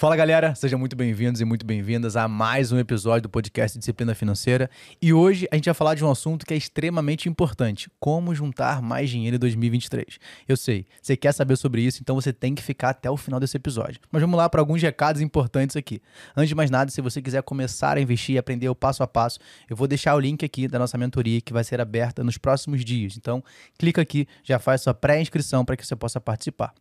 [0.00, 4.14] Fala galera, sejam muito bem-vindos e muito bem-vindas a mais um episódio do podcast Disciplina
[4.14, 4.70] Financeira.
[4.98, 8.80] E hoje a gente vai falar de um assunto que é extremamente importante: como juntar
[8.80, 10.18] mais dinheiro em 2023.
[10.48, 13.38] Eu sei, você quer saber sobre isso, então você tem que ficar até o final
[13.38, 14.00] desse episódio.
[14.10, 16.00] Mas vamos lá para alguns recados importantes aqui.
[16.34, 19.06] Antes de mais nada, se você quiser começar a investir e aprender o passo a
[19.06, 19.38] passo,
[19.68, 22.86] eu vou deixar o link aqui da nossa mentoria que vai ser aberta nos próximos
[22.86, 23.18] dias.
[23.18, 23.44] Então,
[23.78, 26.72] clica aqui, já faz sua pré-inscrição para que você possa participar.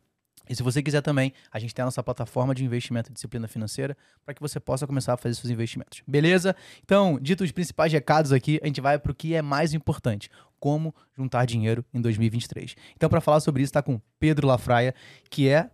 [0.50, 3.48] E se você quiser também, a gente tem a nossa plataforma de investimento e disciplina
[3.48, 3.96] financeira
[4.26, 6.02] para que você possa começar a fazer seus investimentos.
[6.08, 6.56] Beleza?
[6.84, 10.30] Então, dito os principais recados aqui, a gente vai para o que é mais importante:
[10.60, 12.76] como juntar dinheiro em 2023.
[12.96, 14.96] Então, para falar sobre isso, está com Pedro Lafraia,
[15.30, 15.70] que é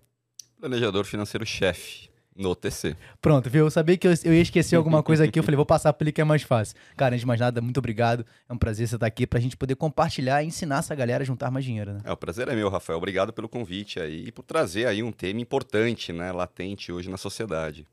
[0.60, 2.96] planejador financeiro-chefe no TC.
[3.22, 3.66] Pronto, viu?
[3.66, 5.40] Eu sabia que eu, eu ia esquecer alguma coisa aqui.
[5.40, 6.76] Eu falei, vou passar para ele que é mais fácil.
[6.98, 8.26] Cara, antes de mais nada, muito obrigado.
[8.48, 11.24] É um prazer você estar aqui para a gente poder compartilhar e ensinar essa galera
[11.24, 12.02] a juntar mais dinheiro, né?
[12.04, 12.98] É, o prazer é meu, Rafael.
[12.98, 17.18] Obrigado pelo convite aí e por trazer aí um tema importante, né, latente hoje na
[17.18, 17.88] sociedade.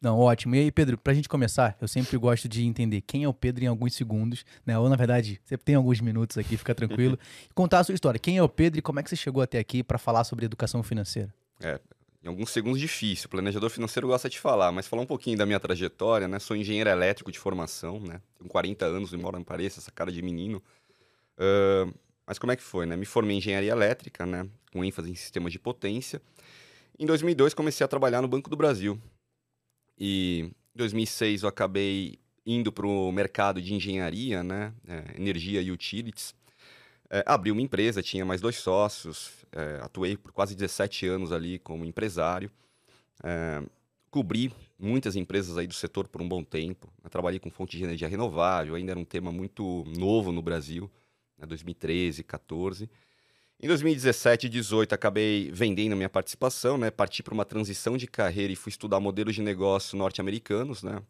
[0.00, 0.54] Não, ótimo.
[0.54, 3.32] E aí, Pedro, para a gente começar, eu sempre gosto de entender quem é o
[3.32, 4.78] Pedro em alguns segundos, né?
[4.78, 7.18] Ou, na verdade, você tem alguns minutos aqui, fica tranquilo.
[7.50, 8.20] e contar a sua história.
[8.20, 10.44] Quem é o Pedro e como é que você chegou até aqui para falar sobre
[10.44, 11.32] educação financeira?
[11.62, 11.80] É,
[12.24, 13.26] em alguns segundos difícil.
[13.26, 16.38] O planejador financeiro gosta de falar, mas falar um pouquinho da minha trajetória, né?
[16.38, 18.20] Sou engenheiro elétrico de formação, né?
[18.38, 20.62] Tenho 40 anos, embora não pareça, essa cara de menino.
[21.36, 21.92] Uh,
[22.26, 22.96] mas como é que foi, né?
[22.96, 24.48] Me formei em engenharia elétrica, né?
[24.72, 26.22] Com ênfase em sistemas de potência.
[26.98, 28.98] Em 2002 comecei a trabalhar no Banco do Brasil.
[29.98, 34.72] E em 2006 eu acabei indo para o mercado de engenharia, né?
[34.88, 36.34] É, energia e utilities.
[37.10, 41.58] É, abri uma empresa, tinha mais dois sócios, é, atuei por quase 17 anos ali
[41.58, 42.50] como empresário.
[43.22, 43.62] É,
[44.10, 46.92] cobri muitas empresas aí do setor por um bom tempo.
[47.02, 50.90] Eu trabalhei com fonte de energia renovável, ainda era um tema muito novo no Brasil,
[51.38, 52.88] né, 2013, 14.
[53.60, 56.90] Em 2017 e 2018 acabei vendendo minha participação, né?
[56.90, 61.00] Parti para uma transição de carreira e fui estudar modelos de negócio norte-americanos, né?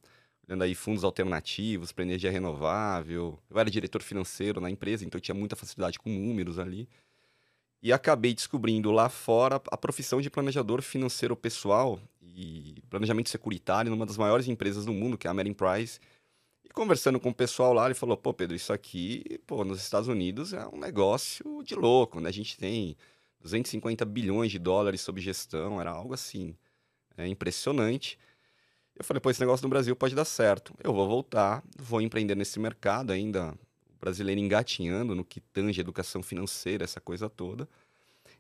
[0.49, 3.39] Olhando aí fundos alternativos para energia renovável.
[3.51, 6.89] Eu era diretor financeiro na empresa, então tinha muita facilidade com números ali.
[7.83, 14.07] E acabei descobrindo lá fora a profissão de planejador financeiro pessoal e planejamento securitário numa
[14.07, 16.01] das maiores empresas do mundo, que é a Merin Price.
[16.65, 20.09] E conversando com o pessoal lá, ele falou: pô, Pedro, isso aqui, pô, nos Estados
[20.09, 22.31] Unidos é um negócio de louco, né?
[22.31, 22.97] A gente tem
[23.43, 26.57] 250 bilhões de dólares sob gestão, era algo assim,
[27.19, 28.19] é impressionante.
[28.97, 30.73] Eu falei, pô, esse negócio no Brasil pode dar certo.
[30.83, 33.55] Eu vou voltar, vou empreender nesse mercado ainda,
[34.01, 37.69] brasileiro engatinhando no que tange educação financeira, essa coisa toda.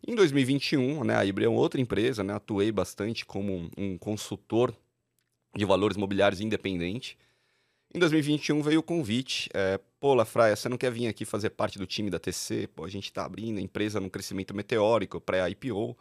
[0.06, 4.74] Em 2021, né, a Ibra é outra empresa, né, atuei bastante como um, um consultor
[5.56, 7.18] de valores imobiliários independente.
[7.92, 11.78] Em 2021 veio o convite, é, pô, Lafraia, você não quer vir aqui fazer parte
[11.78, 12.68] do time da TC?
[12.74, 15.96] Pô, a gente está abrindo a empresa num crescimento meteórico, pré-IPO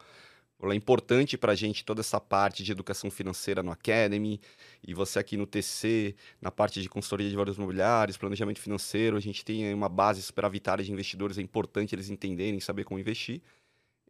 [0.72, 4.40] é importante para a gente toda essa parte de educação financeira no Academy,
[4.86, 9.20] e você aqui no TC, na parte de consultoria de valores imobiliários, planejamento financeiro, a
[9.20, 13.42] gente tem uma base superavitária de investidores, é importante eles entenderem, saber como investir.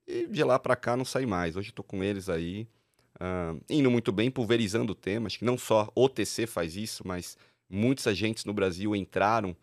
[0.06, 1.56] E de lá para cá não sai mais.
[1.56, 2.68] Hoje estou com eles aí,
[3.16, 5.26] uh, indo muito bem, pulverizando o tema.
[5.26, 7.38] Acho que não só o TC faz isso, mas
[7.68, 9.56] muitos agentes no Brasil entraram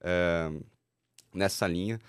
[0.00, 0.64] uh,
[1.32, 2.00] nessa linha,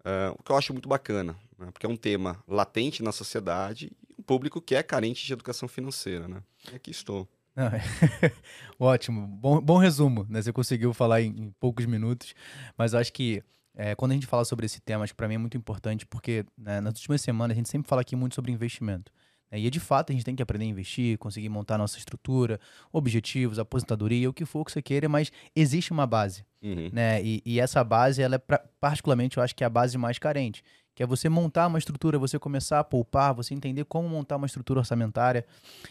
[0.00, 1.70] uh, o que eu acho muito bacana né?
[1.72, 5.68] porque é um tema latente na sociedade e o público que é carente de educação
[5.68, 6.28] financeira.
[6.28, 6.42] Né?
[6.72, 7.28] E aqui estou.
[8.78, 10.40] Ótimo, bom, bom resumo, né?
[10.40, 12.32] Você conseguiu falar em, em poucos minutos,
[12.76, 13.42] mas acho que
[13.74, 16.06] é, quando a gente fala sobre esse tema, acho que para mim é muito importante,
[16.06, 19.12] porque né, nas últimas semanas a gente sempre fala aqui muito sobre investimento.
[19.50, 19.60] Né?
[19.60, 22.60] E de fato a gente tem que aprender a investir, conseguir montar nossa estrutura,
[22.92, 26.44] objetivos, aposentadoria, o que for que você queira, mas existe uma base.
[26.62, 26.90] Uhum.
[26.92, 27.22] Né?
[27.22, 30.18] E, e, essa base, ela é pra, particularmente, eu acho que é a base mais
[30.18, 30.62] carente
[30.98, 34.46] que é você montar uma estrutura, você começar a poupar, você entender como montar uma
[34.46, 35.46] estrutura orçamentária.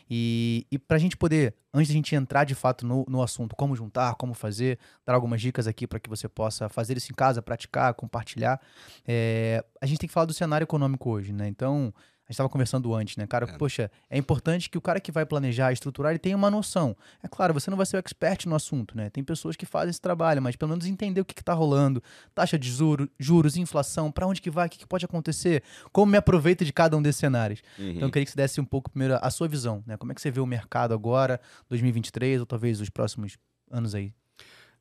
[0.10, 3.22] E, e para a gente poder, antes de a gente entrar de fato no, no
[3.22, 7.10] assunto, como juntar, como fazer, dar algumas dicas aqui para que você possa fazer isso
[7.10, 8.60] em casa, praticar, compartilhar,
[9.08, 11.48] é, a gente tem que falar do cenário econômico hoje, né?
[11.48, 11.94] Então,
[12.28, 13.50] a gente estava conversando antes, né, cara?
[13.50, 13.58] É.
[13.58, 16.96] Poxa, é importante que o cara que vai planejar, estruturar, ele tenha uma noção.
[17.24, 19.10] É claro, você não vai ser o expert no assunto, né?
[19.10, 22.04] Tem pessoas que fazem esse trabalho, mas pelo menos entender o que está rolando,
[22.36, 25.64] taxa de juros, juros inflação, para onde que vai, o que, que, pode acontecer,
[25.94, 27.62] como me aproveita de cada um desses cenários.
[27.80, 27.92] Uhum.
[27.92, 29.96] Então, eu queria que você desse um pouco primeiro a sua visão, né?
[29.96, 31.40] Como é que você vê o mercado agora,
[31.70, 33.38] 2023, ou talvez os próximos
[33.72, 34.12] anos aí?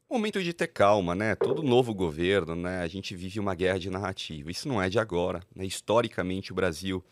[0.08, 1.34] Momento de ter calma, né?
[1.34, 2.80] Todo novo governo, né?
[2.80, 4.50] A gente vive uma guerra de narrativa.
[4.50, 5.64] Isso não é de agora, né?
[5.64, 7.04] Historicamente, o Brasil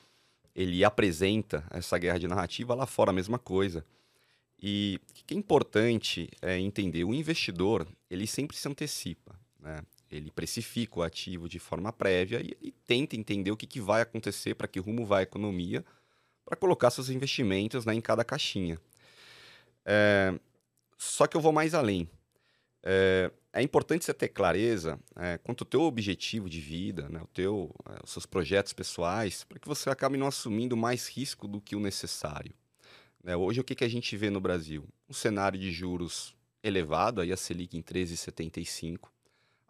[0.54, 3.84] ele apresenta essa guerra de narrativa, lá fora a mesma coisa.
[4.62, 9.82] E o que é importante é entender, o investidor, ele sempre se antecipa, né?
[10.10, 14.00] Ele precifica o ativo de forma prévia e, e tenta entender o que, que vai
[14.00, 15.84] acontecer, para que rumo vai a economia,
[16.44, 18.78] para colocar seus investimentos né, em cada caixinha.
[19.84, 20.38] É,
[20.96, 22.08] só que eu vou mais além.
[22.86, 27.26] É, é importante você ter clareza é, quanto ao teu objetivo de vida, né, o
[27.28, 31.62] teu, é, os seus projetos pessoais, para que você acabe não assumindo mais risco do
[31.62, 32.52] que o necessário.
[33.22, 34.86] Né, hoje, o que, que a gente vê no Brasil?
[35.08, 39.08] Um cenário de juros elevado, aí a Selic em 13,75,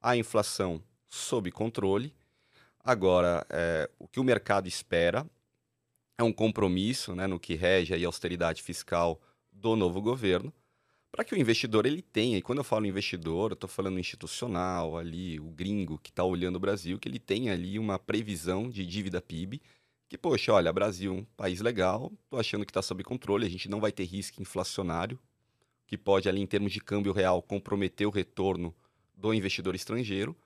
[0.03, 2.13] a inflação sob controle.
[2.83, 5.25] Agora, é, o que o mercado espera
[6.19, 9.21] é um compromisso né, no que rege a austeridade fiscal
[9.53, 10.53] do novo governo,
[11.15, 14.99] para que o investidor ele tenha, e quando eu falo investidor, eu estou falando institucional
[14.99, 18.85] ali, o gringo que está olhando o Brasil, que ele tenha ali uma previsão de
[18.85, 19.63] dívida PIB,
[20.09, 23.69] que, poxa, olha, Brasil, um país legal, estou achando que está sob controle, a gente
[23.69, 25.17] não vai ter risco inflacionário,
[25.87, 28.75] que pode ali em termos de câmbio real comprometer o retorno
[29.17, 30.37] do investidor estrangeiro,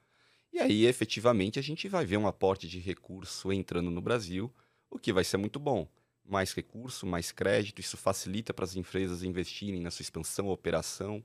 [0.53, 4.53] e aí efetivamente a gente vai ver um aporte de recurso entrando no Brasil,
[4.91, 5.89] o que vai ser muito bom
[6.29, 11.25] mais recurso, mais crédito, isso facilita para as empresas investirem na sua expansão, operação,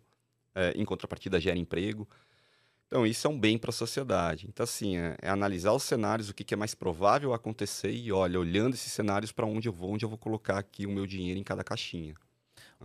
[0.55, 2.07] é, em contrapartida gera emprego.
[2.87, 4.45] Então, isso é um bem para a sociedade.
[4.47, 8.11] Então, assim, é, é, analisar os cenários, o que, que é mais provável acontecer e,
[8.11, 11.07] olha, olhando esses cenários para onde eu vou, onde eu vou colocar aqui o meu
[11.07, 12.13] dinheiro em cada caixinha.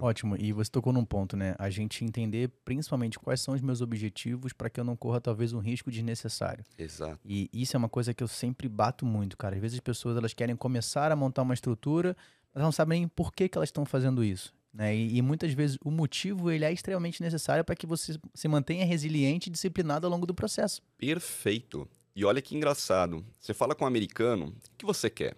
[0.00, 0.36] Ótimo.
[0.38, 1.54] E você tocou num ponto, né?
[1.58, 5.52] A gente entender principalmente quais são os meus objetivos para que eu não corra talvez
[5.52, 6.64] um risco desnecessário.
[6.78, 7.18] Exato.
[7.24, 9.56] E isso é uma coisa que eu sempre bato muito, cara.
[9.56, 12.16] Às vezes as pessoas elas querem começar a montar uma estrutura,
[12.54, 14.54] mas não sabem nem por que, que elas estão fazendo isso.
[14.72, 14.94] Né?
[14.94, 18.84] E, e, muitas vezes o motivo ele é extremamente necessário para que você se mantenha
[18.84, 20.82] resiliente e disciplinado ao longo do processo.
[20.96, 21.88] Perfeito.
[22.14, 23.24] E olha que engraçado.
[23.40, 25.36] Você fala com um americano, o que você quer?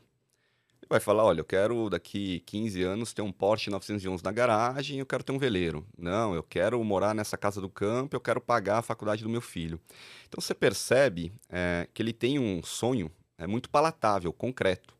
[0.90, 5.06] Vai falar, olha, eu quero daqui 15 anos ter um Porsche 911 na garagem, eu
[5.06, 5.86] quero ter um veleiro.
[5.96, 9.40] Não, eu quero morar nessa casa do campo, eu quero pagar a faculdade do meu
[9.40, 9.80] filho.
[10.28, 13.08] Então você percebe é, que ele tem um sonho
[13.38, 14.92] é, muito palatável, concreto.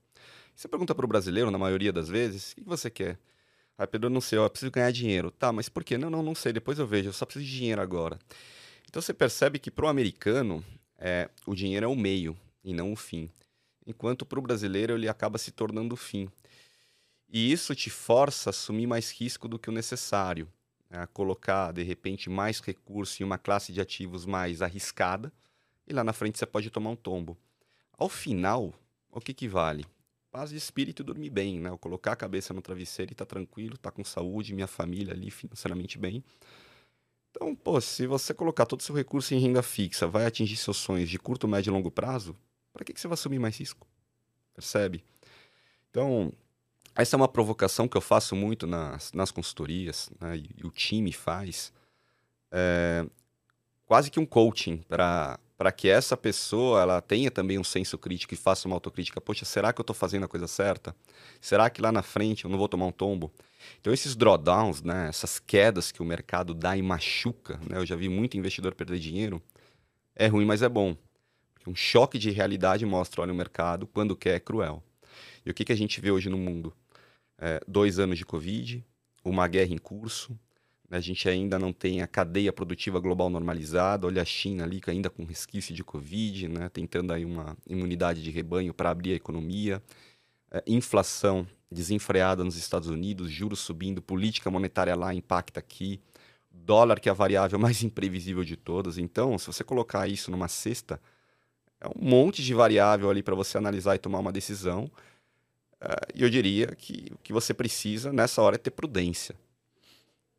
[0.55, 3.19] Você pergunta para o brasileiro, na maioria das vezes, o que você quer?
[3.77, 5.33] Ah, Pedro, não sei, eu preciso ganhar dinheiro.
[5.33, 5.99] Tá, mas por quê?
[5.99, 8.17] Não, não, não sei, depois eu vejo, eu só preciso de dinheiro agora.
[8.89, 10.65] Então você percebe que para o americano,
[10.99, 13.29] é, o dinheiro é o meio e não o fim
[13.91, 16.31] enquanto para o brasileiro ele acaba se tornando o fim.
[17.29, 20.49] E isso te força a assumir mais risco do que o necessário,
[20.89, 21.03] né?
[21.03, 25.33] a colocar de repente mais recurso em uma classe de ativos mais arriscada,
[25.87, 27.37] e lá na frente você pode tomar um tombo.
[27.97, 28.73] Ao final,
[29.11, 29.85] o que, que vale?
[30.31, 31.69] Paz de espírito e dormir bem, né?
[31.69, 35.31] Eu colocar a cabeça no travesseiro e tá tranquilo, tá com saúde, minha família ali
[35.31, 36.25] financeiramente bem.
[37.31, 40.77] Então, pô, se você colocar todo o seu recurso em renda fixa, vai atingir seus
[40.77, 42.37] sonhos de curto, médio e longo prazo,
[42.73, 43.87] para que, que você vai assumir mais risco?
[44.55, 45.05] Percebe?
[45.91, 46.33] Então,
[46.95, 50.71] essa é uma provocação que eu faço muito nas, nas consultorias, né, e, e, o
[50.71, 51.73] time faz.
[52.51, 53.07] É,
[53.87, 58.37] quase que um coaching para que essa pessoa ela tenha também um senso crítico e
[58.37, 59.21] faça uma autocrítica.
[59.21, 60.95] Poxa, será que eu estou fazendo a coisa certa?
[61.41, 63.33] Será que lá na frente eu não vou tomar um tombo?
[63.81, 67.97] Então esses drawdowns, né, essas quedas que o mercado dá e machuca, né, eu já
[67.97, 69.43] vi muito investidor perder dinheiro,
[70.15, 70.97] é ruim, mas é bom.
[71.67, 74.83] Um choque de realidade mostra, olha, o mercado, quando quer, é cruel.
[75.45, 76.73] E o que, que a gente vê hoje no mundo?
[77.39, 78.85] É, dois anos de Covid,
[79.25, 80.39] uma guerra em curso,
[80.89, 80.99] né?
[80.99, 85.09] a gente ainda não tem a cadeia produtiva global normalizada, olha a China ali ainda
[85.09, 86.69] com resquício de Covid, né?
[86.69, 89.83] tentando aí uma imunidade de rebanho para abrir a economia,
[90.51, 96.01] é, inflação desenfreada nos Estados Unidos, juros subindo, política monetária lá impacta aqui,
[96.51, 98.99] dólar que é a variável mais imprevisível de todas.
[98.99, 101.01] Então, se você colocar isso numa cesta,
[101.81, 104.91] é um monte de variável ali para você analisar e tomar uma decisão.
[105.81, 109.35] Uh, e eu diria que o que você precisa nessa hora é ter prudência.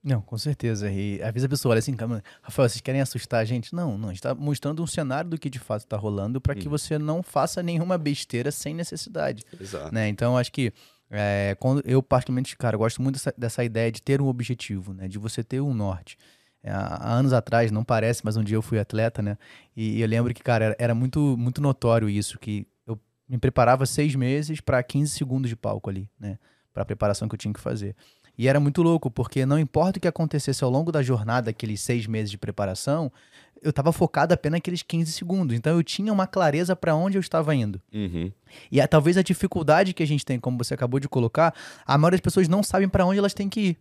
[0.03, 0.91] Não, com certeza.
[0.91, 1.95] E às vezes a pessoa olha assim,
[2.41, 3.73] Rafael, vocês querem assustar a gente?
[3.73, 4.09] Não, não.
[4.09, 6.71] A gente está mostrando um cenário do que de fato está rolando para que hum.
[6.71, 9.43] você não faça nenhuma besteira sem necessidade.
[9.59, 9.93] Exato.
[9.93, 10.07] Né?
[10.09, 10.73] Então, acho que
[11.09, 15.07] é, quando eu, particularmente, cara, gosto muito dessa, dessa ideia de ter um objetivo, né?
[15.07, 16.17] De você ter um norte.
[16.63, 19.37] É, há anos atrás, não parece, mas um dia eu fui atleta, né?
[19.75, 23.37] E, e eu lembro que, cara, era, era, muito, muito notório isso, que eu me
[23.37, 26.37] preparava seis meses para 15 segundos de palco ali, né?
[26.73, 27.95] Para a preparação que eu tinha que fazer.
[28.37, 31.81] E era muito louco, porque não importa o que acontecesse ao longo da jornada, aqueles
[31.81, 33.11] seis meses de preparação,
[33.61, 35.55] eu estava focado apenas naqueles 15 segundos.
[35.55, 37.81] Então eu tinha uma clareza para onde eu estava indo.
[37.93, 38.31] Uhum.
[38.71, 41.53] E a, talvez a dificuldade que a gente tem, como você acabou de colocar,
[41.85, 43.77] a maioria das pessoas não sabem para onde elas têm que ir.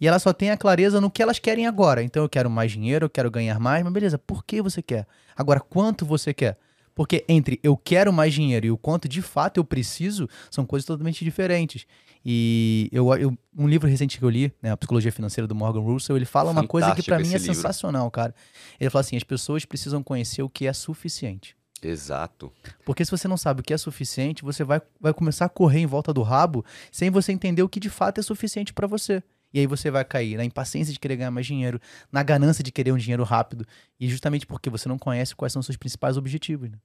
[0.00, 2.02] E ela só tem a clareza no que elas querem agora.
[2.02, 5.06] Então eu quero mais dinheiro, eu quero ganhar mais, mas beleza, por que você quer?
[5.36, 6.58] Agora, quanto você quer?
[6.94, 10.84] Porque entre eu quero mais dinheiro e o quanto de fato eu preciso, são coisas
[10.84, 11.86] totalmente diferentes.
[12.24, 15.80] E eu, eu um livro recente que eu li, né, a Psicologia Financeira do Morgan
[15.80, 17.54] Russell, ele fala Fantástico uma coisa que para mim é livro.
[17.54, 18.34] sensacional, cara.
[18.80, 21.56] Ele fala assim: as pessoas precisam conhecer o que é suficiente.
[21.80, 22.52] Exato.
[22.84, 25.78] Porque se você não sabe o que é suficiente, você vai, vai começar a correr
[25.78, 29.22] em volta do rabo sem você entender o que de fato é suficiente para você.
[29.52, 31.80] E aí você vai cair na impaciência de querer ganhar mais dinheiro,
[32.12, 33.66] na ganância de querer um dinheiro rápido,
[33.98, 36.70] e justamente porque você não conhece quais são os seus principais objetivos.
[36.70, 36.78] Né?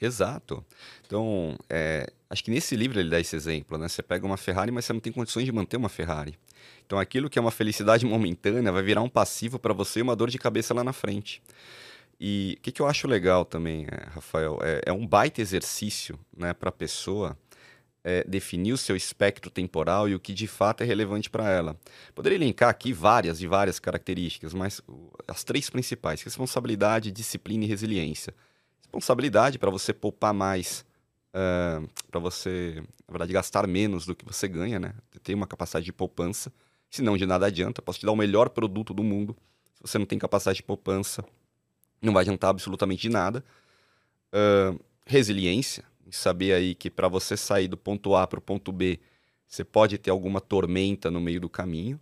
[0.00, 0.64] Exato.
[1.06, 3.88] Então, é, acho que nesse livro ele dá esse exemplo, né?
[3.88, 6.38] Você pega uma Ferrari, mas você não tem condições de manter uma Ferrari.
[6.86, 10.16] Então, aquilo que é uma felicidade momentânea vai virar um passivo para você e uma
[10.16, 11.42] dor de cabeça lá na frente.
[12.20, 16.18] E o que, que eu acho legal também, é, Rafael, é, é um baita exercício
[16.36, 17.36] né, para a pessoa
[18.02, 21.76] é, definir o seu espectro temporal e o que de fato é relevante para ela.
[22.14, 24.80] Poderia elencar aqui várias e várias características, mas
[25.28, 28.34] as três principais: responsabilidade, disciplina e resiliência.
[28.82, 30.84] Responsabilidade para você poupar mais,
[31.34, 34.94] uh, para você, na verdade, gastar menos do que você ganha, né?
[35.22, 36.52] Ter uma capacidade de poupança.
[36.90, 37.80] Senão, de nada adianta.
[37.80, 39.36] Posso te dar o melhor produto do mundo.
[39.76, 41.24] Se você não tem capacidade de poupança,
[42.02, 43.44] não vai adiantar absolutamente de nada.
[44.34, 45.84] Uh, resiliência,
[46.16, 48.98] saber aí que para você sair do ponto A para o ponto B,
[49.46, 52.00] você pode ter alguma tormenta no meio do caminho.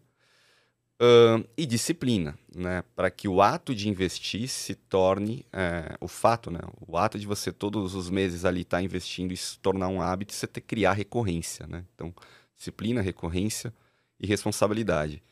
[1.01, 2.83] Uh, e disciplina, né?
[2.97, 6.59] Para que o ato de investir se torne é, o fato, né?
[6.85, 10.03] O ato de você todos os meses ali estar tá investindo e se tornar um
[10.03, 11.85] hábito, você ter criar recorrência, né?
[11.95, 12.13] Então,
[12.57, 13.73] disciplina, recorrência
[14.19, 15.23] e responsabilidade.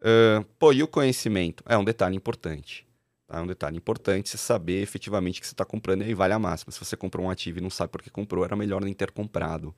[0.00, 1.64] Uh, pô, e o conhecimento?
[1.66, 2.83] É um detalhe importante.
[3.28, 6.38] É um detalhe importante você saber efetivamente que você está comprando e aí vale a
[6.38, 6.70] máxima.
[6.70, 9.10] Se você comprou um ativo e não sabe por que comprou, era melhor nem ter
[9.10, 9.74] comprado.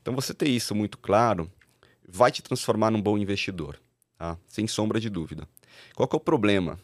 [0.00, 1.50] Então, você ter isso muito claro
[2.06, 3.80] vai te transformar num bom investidor,
[4.18, 4.36] tá?
[4.46, 5.48] sem sombra de dúvida.
[5.94, 6.78] Qual que é o problema?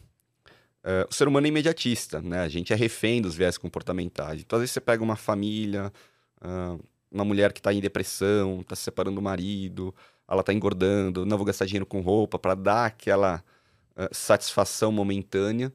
[0.83, 2.39] Uh, o ser humano é imediatista, né?
[2.39, 4.41] A gente é refém dos viés comportamentais.
[4.41, 5.93] Então, às vezes, você pega uma família,
[6.43, 9.93] uh, uma mulher que está em depressão, está se separando do marido,
[10.27, 13.43] ela está engordando, não vou gastar dinheiro com roupa para dar aquela
[13.95, 15.71] uh, satisfação momentânea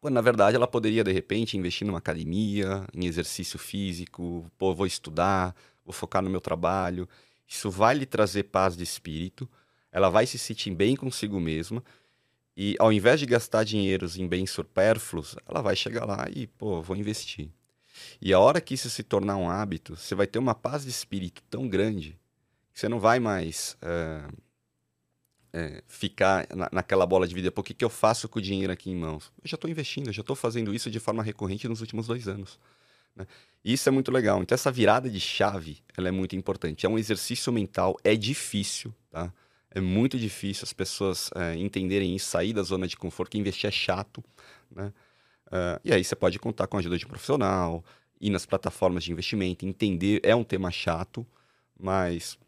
[0.00, 4.86] quando na verdade ela poderia de repente investir numa academia, em exercício físico, pô, vou
[4.86, 5.54] estudar,
[5.84, 7.08] vou focar no meu trabalho.
[7.46, 9.48] Isso vai lhe trazer paz de espírito,
[9.92, 11.82] ela vai se sentir bem consigo mesma
[12.56, 16.82] e ao invés de gastar dinheiros em bens supérfluos, ela vai chegar lá e, pô,
[16.82, 17.50] vou investir.
[18.20, 20.90] E a hora que isso se tornar um hábito, você vai ter uma paz de
[20.90, 22.18] espírito tão grande
[22.72, 24.32] que você não vai mais uh,
[25.52, 28.72] é, ficar na, naquela bola de vida, por que, que eu faço com o dinheiro
[28.72, 29.32] aqui em mãos?
[29.42, 32.28] Eu já estou investindo, eu já estou fazendo isso de forma recorrente nos últimos dois
[32.28, 32.58] anos.
[33.16, 33.26] Né?
[33.64, 34.42] Isso é muito legal.
[34.42, 36.86] Então, essa virada de chave ela é muito importante.
[36.86, 39.32] É um exercício mental, é difícil, tá?
[39.72, 43.68] É muito difícil as pessoas é, entenderem isso, sair da zona de conforto, que investir
[43.68, 44.22] é chato,
[44.70, 44.92] né?
[45.46, 47.84] Uh, e aí você pode contar com a ajuda de um profissional,
[48.20, 51.26] ir nas plataformas de investimento, entender, é um tema chato,
[51.78, 52.38] mas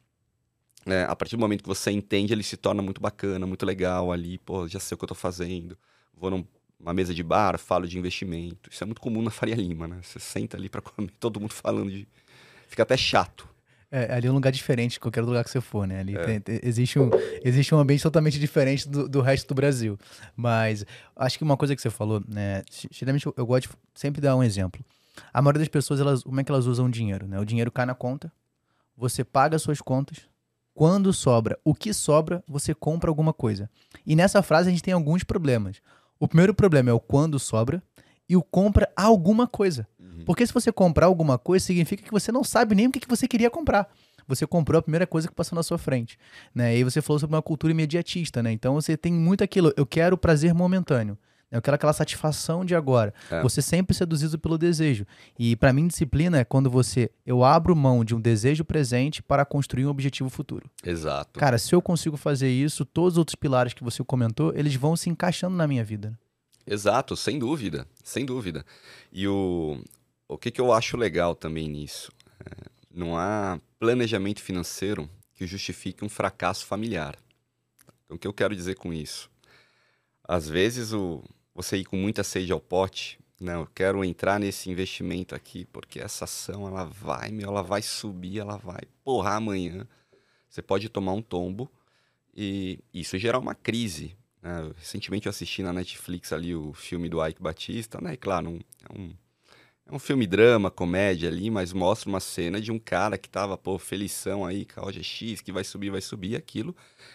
[0.87, 4.13] é, a partir do momento que você entende, ele se torna muito bacana, muito legal
[4.13, 4.39] ali.
[4.39, 5.77] Pô, já sei o que eu tô fazendo.
[6.15, 8.71] Vou numa mesa de bar, falo de investimento.
[8.71, 10.01] Isso é muito comum na Faria Lima, né?
[10.03, 12.07] Você senta ali para comer, todo mundo falando de.
[12.67, 13.49] Fica até chato.
[13.95, 16.01] É, ali é um lugar diferente de qualquer lugar que você for, né?
[16.01, 16.41] Ali é.
[16.41, 17.11] tem, existe, um,
[17.45, 19.99] existe um ambiente totalmente diferente do, do resto do Brasil.
[20.35, 22.63] Mas acho que uma coisa que você falou, né?
[22.91, 24.83] Geralmente eu, eu gosto de sempre dar um exemplo.
[25.31, 27.39] A maioria das pessoas, elas, como é que elas usam o dinheiro, né?
[27.39, 28.33] O dinheiro cai na conta,
[28.97, 30.27] você paga as suas contas,
[30.75, 31.59] quando sobra.
[31.65, 33.71] O que sobra, você compra alguma coisa.
[34.07, 35.81] E nessa frase a gente tem alguns problemas.
[36.19, 37.83] O primeiro problema é o quando sobra
[38.29, 39.87] e o compra alguma coisa.
[39.99, 40.25] Uhum.
[40.25, 43.09] Porque se você comprar alguma coisa, significa que você não sabe nem o que, que
[43.09, 43.89] você queria comprar.
[44.27, 46.19] Você comprou a primeira coisa que passou na sua frente.
[46.55, 46.73] Né?
[46.73, 48.53] E aí você falou sobre uma cultura imediatista, né?
[48.53, 51.19] Então você tem muito aquilo, eu quero prazer momentâneo.
[51.53, 53.13] Eu quero aquela satisfação de agora.
[53.31, 53.43] É.
[53.43, 55.07] Você sempre seduzido pelo desejo.
[55.39, 57.11] E para mim, disciplina é quando você.
[57.27, 60.71] Eu abro mão de um desejo presente para construir um objetivo futuro.
[60.83, 61.39] Exato.
[61.39, 64.97] Cara, se eu consigo fazer isso, todos os outros pilares que você comentou, eles vão
[64.97, 66.19] se encaixando na minha vida.
[66.67, 67.87] Exato, sem dúvida.
[68.03, 68.65] Sem dúvida.
[69.13, 69.79] E o,
[70.27, 72.11] o que, que eu acho legal também nisso?
[72.41, 77.17] É, não há planejamento financeiro que justifique um fracasso familiar.
[78.07, 79.31] Então, o que eu quero dizer com isso?
[80.25, 81.23] Às vezes o,
[81.55, 85.99] você ir com muita sede ao pote, não, eu quero entrar nesse investimento aqui porque
[85.99, 89.87] essa ação ela vai, meu, ela vai subir, ela vai porrar amanhã.
[90.49, 91.69] Você pode tomar um tombo
[92.33, 94.17] e isso gerar uma crise.
[94.41, 94.73] Né?
[94.77, 98.15] Recentemente eu assisti na Netflix ali o filme do Ike Batista, né?
[98.15, 99.13] E claro, um, é um
[99.87, 103.59] é um filme drama, comédia ali, mas mostra uma cena de um cara que tava,
[103.59, 106.75] pô, felição aí, com a OGX, que vai subir, vai subir, aquilo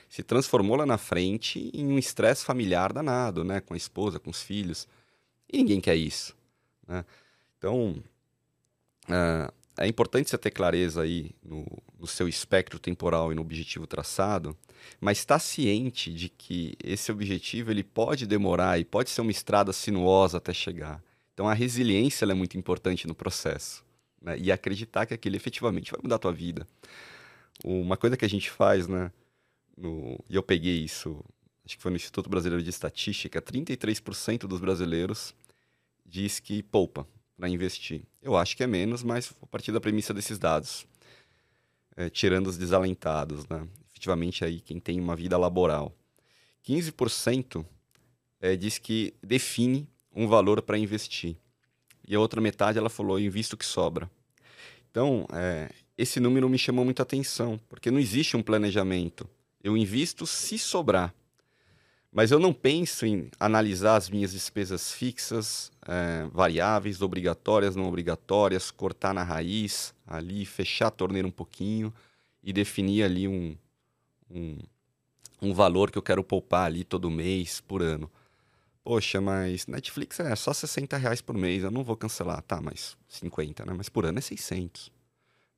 [0.09, 3.59] se transformou lá na frente em um estresse familiar danado, né?
[3.59, 4.87] Com a esposa, com os filhos.
[5.51, 6.35] E ninguém quer isso,
[6.87, 7.05] né?
[7.57, 8.03] Então,
[9.09, 11.65] uh, é importante você ter clareza aí no,
[11.99, 14.55] no seu espectro temporal e no objetivo traçado,
[14.99, 19.31] mas estar tá ciente de que esse objetivo ele pode demorar e pode ser uma
[19.31, 21.01] estrada sinuosa até chegar.
[21.37, 23.85] Então a resiliência é muito importante no processo.
[24.19, 24.39] Né?
[24.39, 26.67] E acreditar que aquilo efetivamente vai mudar a tua vida.
[27.63, 29.11] Uma coisa que a gente faz, né?
[29.77, 30.19] No...
[30.27, 31.23] E eu peguei isso,
[31.63, 35.35] acho que foi no Instituto Brasileiro de Estatística, 33% dos brasileiros
[36.03, 38.01] diz que poupa para investir.
[38.19, 40.87] Eu acho que é menos, mas a partir da premissa desses dados.
[41.95, 43.67] É, tirando os desalentados, né?
[43.91, 45.95] Efetivamente aí quem tem uma vida laboral.
[46.65, 47.63] 15%
[48.41, 51.37] é, diz que define um valor para investir.
[52.07, 54.09] E a outra metade ela falou, invisto o que sobra.
[54.89, 59.29] Então, é, esse número me chamou muita atenção, porque não existe um planejamento.
[59.63, 61.13] Eu invisto se sobrar.
[62.11, 68.71] Mas eu não penso em analisar as minhas despesas fixas, é, variáveis, obrigatórias, não obrigatórias,
[68.71, 71.93] cortar na raiz, ali, fechar a torneira um pouquinho
[72.41, 73.55] e definir ali um,
[74.31, 74.57] um,
[75.43, 78.09] um valor que eu quero poupar ali todo mês, por ano.
[78.87, 82.41] Poxa, mas Netflix é só 60 reais por mês, eu não vou cancelar.
[82.41, 83.73] Tá, mas 50, né?
[83.75, 84.89] Mas por ano é 600.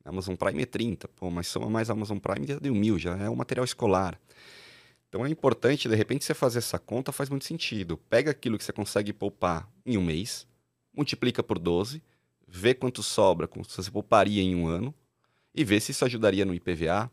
[0.03, 1.07] Amazon Prime é 30.
[1.09, 4.19] Pô, mas soma mais Amazon Prime já deu mil, já é um material escolar.
[5.07, 7.97] Então é importante, de repente, você fazer essa conta faz muito sentido.
[7.97, 10.47] Pega aquilo que você consegue poupar em um mês,
[10.91, 12.01] multiplica por 12,
[12.47, 14.91] vê quanto sobra, quanto você pouparia em um ano,
[15.53, 17.11] e vê se isso ajudaria no IPVA,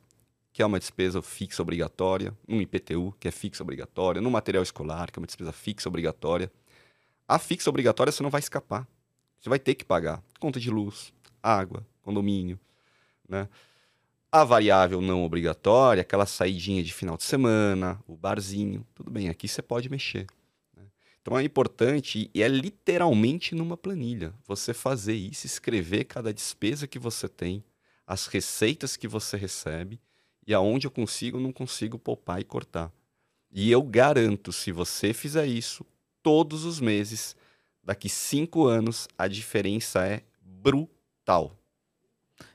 [0.56, 5.10] que é uma despesa fixa obrigatória, no IPTU, que é fixa obrigatória, no material escolar,
[5.12, 6.50] que é uma despesa fixa obrigatória.
[7.28, 8.88] A fixa obrigatória você não vai escapar.
[9.38, 12.58] Você vai ter que pagar conta de luz, água, condomínio,
[13.28, 13.50] né?
[14.32, 19.46] A variável não obrigatória, aquela saidinha de final de semana, o barzinho, tudo bem, aqui
[19.46, 20.26] você pode mexer.
[20.74, 20.84] Né?
[21.20, 26.98] Então é importante, e é literalmente numa planilha, você fazer isso, escrever cada despesa que
[26.98, 27.62] você tem,
[28.06, 30.00] as receitas que você recebe
[30.46, 32.92] e aonde eu consigo não consigo poupar e cortar.
[33.50, 35.84] E eu garanto, se você fizer isso
[36.22, 37.34] todos os meses,
[37.82, 41.56] daqui cinco anos a diferença é brutal.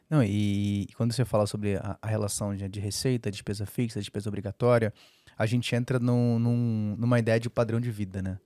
[0.10, 4.00] Não, e, e quando você fala sobre a, a relação de, de, receita, despesa fixa,
[4.00, 4.94] despesa obrigatória,
[5.38, 8.38] a gente entra num, num, numa ideia de padrão de vida, né?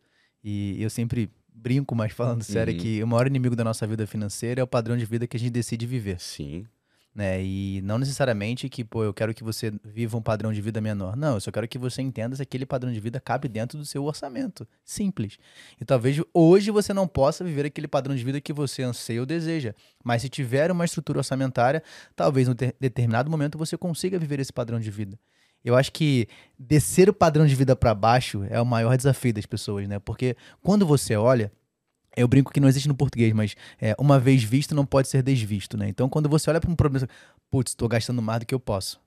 [0.44, 2.80] E eu sempre brinco, mas falando sério, uhum.
[2.80, 5.40] que o maior inimigo da nossa vida financeira é o padrão de vida que a
[5.40, 6.20] gente decide viver.
[6.20, 6.68] Sim
[7.16, 7.42] né?
[7.42, 11.16] E não necessariamente que, pô, eu quero que você viva um padrão de vida menor.
[11.16, 13.86] Não, eu só quero que você entenda se aquele padrão de vida cabe dentro do
[13.86, 14.68] seu orçamento.
[14.84, 15.38] Simples.
[15.80, 19.26] E talvez hoje você não possa viver aquele padrão de vida que você anseia ou
[19.26, 19.74] deseja.
[20.04, 21.82] Mas se tiver uma estrutura orçamentária,
[22.18, 25.18] talvez em um determinado momento você consiga viver esse padrão de vida.
[25.64, 26.28] Eu acho que
[26.60, 29.98] descer o padrão de vida para baixo é o maior desafio das pessoas, né?
[30.00, 31.52] Porque quando você olha,
[32.16, 35.22] eu brinco que não existe no português, mas é, uma vez visto não pode ser
[35.22, 35.88] desvisto, né?
[35.88, 37.08] Então, quando você olha para um problema,
[37.50, 39.00] putz, estou gastando mais do que eu posso.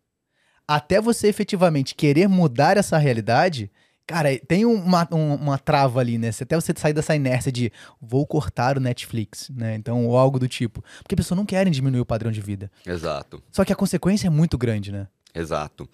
[0.66, 3.70] Até você efetivamente querer mudar essa realidade,
[4.06, 6.30] cara, tem uma, uma, uma trava ali, né?
[6.40, 9.74] Até você sair dessa inércia de vou cortar o Netflix, né?
[9.74, 10.82] Então, ou algo do tipo.
[11.02, 12.70] Porque as pessoas não querem diminuir o padrão de vida.
[12.84, 13.42] Exato.
[13.50, 15.06] Só que a consequência é muito grande, né?
[15.34, 15.88] Exato.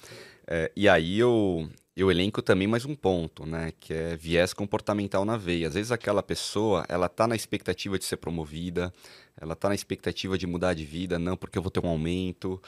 [0.46, 3.73] É, e aí eu, eu elenco também mais um ponto, né?
[3.79, 5.69] Que é viés comportamental na veia.
[5.69, 8.93] Às vezes aquela pessoa, ela tá na expectativa de ser promovida,
[9.41, 12.61] ela tá na expectativa de mudar de vida, não porque eu vou ter um aumento.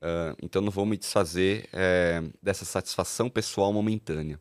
[0.00, 4.40] Uh, então não vou me desfazer é, dessa satisfação pessoal momentânea.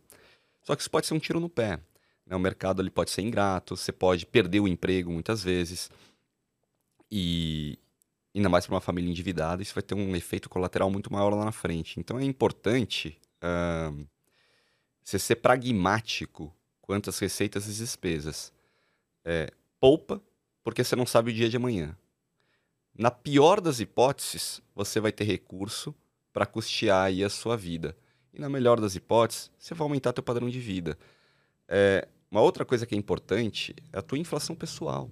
[0.63, 1.79] Só que isso pode ser um tiro no pé.
[2.25, 2.35] Né?
[2.35, 5.91] O mercado ali pode ser ingrato, você pode perder o emprego muitas vezes.
[7.11, 7.77] E
[8.33, 11.43] ainda mais para uma família endividada, isso vai ter um efeito colateral muito maior lá
[11.43, 11.99] na frente.
[11.99, 13.17] Então é importante.
[13.43, 14.07] Uh,
[15.09, 18.53] você ser pragmático quanto às receitas e despesas.
[19.25, 20.21] É, poupa,
[20.63, 21.97] porque você não sabe o dia de amanhã.
[22.95, 25.95] Na pior das hipóteses, você vai ter recurso
[26.31, 27.97] para custear aí a sua vida.
[28.31, 30.95] E na melhor das hipóteses, você vai aumentar seu padrão de vida.
[31.67, 35.09] É, uma outra coisa que é importante é a tua inflação pessoal.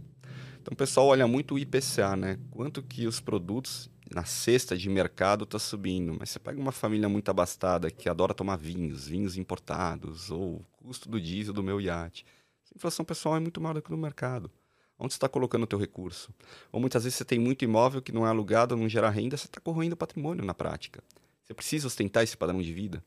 [0.62, 2.38] Então o pessoal olha muito o IPCA, né?
[2.51, 7.10] Quanto que os produtos na cesta de mercado está subindo, mas você pega uma família
[7.10, 11.80] muito abastada que adora tomar vinhos, vinhos importados, ou o custo do diesel do meu
[11.82, 12.26] iate.
[12.72, 14.52] A inflação pessoal é muito maior do que no mercado.
[15.00, 16.34] Onde você está colocando o teu recurso?
[16.72, 19.46] Ou muitas vezes você tem muito imóvel que não é alugado, não gera renda, você
[19.46, 21.04] está corroendo patrimônio na prática.
[21.43, 23.04] Você precisa ostentar esse padrão de vida.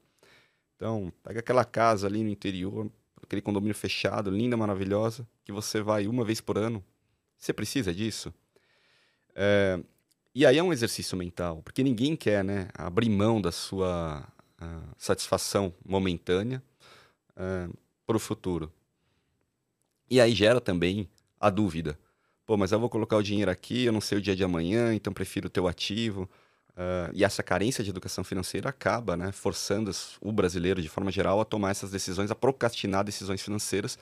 [0.77, 2.91] Então, pega aquela casa ali no interior,
[3.23, 6.83] aquele condomínio fechado, linda, maravilhosa, que você vai uma vez por ano.
[7.37, 8.33] Você precisa disso?
[9.35, 9.81] É,
[10.35, 14.27] e aí é um exercício mental, porque ninguém quer né, abrir mão da sua
[14.61, 16.63] uh, satisfação momentânea
[17.33, 18.73] uh, para o futuro.
[20.09, 21.99] E aí gera também a dúvida.
[22.47, 24.95] Pô, mas eu vou colocar o dinheiro aqui, eu não sei o dia de amanhã,
[24.95, 26.29] então prefiro o teu ativo.
[26.71, 29.91] Uh, e essa carência de educação financeira acaba né, forçando
[30.21, 33.99] o brasileiro, de forma geral, a tomar essas decisões, a procrastinar decisões financeiras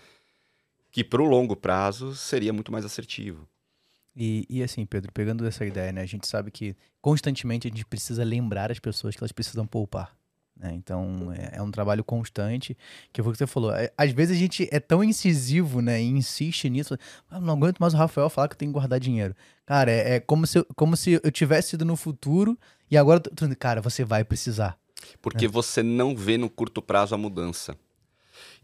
[0.90, 3.46] que para o longo prazo seria muito mais assertivo.
[4.20, 6.00] E, e assim, Pedro, pegando essa ideia, né?
[6.00, 10.12] A gente sabe que constantemente a gente precisa lembrar as pessoas que elas precisam poupar.
[10.56, 10.72] Né?
[10.74, 12.76] Então é, é, um trabalho constante,
[13.12, 13.72] que foi o que você falou.
[13.72, 16.02] É, às vezes a gente é tão incisivo, né?
[16.02, 16.98] E insiste nisso.
[17.30, 19.36] Ah, não aguento mais o Rafael falar que eu tenho que guardar dinheiro.
[19.64, 22.58] Cara, é, é como, se, como se eu tivesse ido no futuro
[22.90, 23.22] e agora,
[23.56, 24.76] cara, você vai precisar.
[25.22, 25.48] Porque é.
[25.48, 27.76] você não vê no curto prazo a mudança.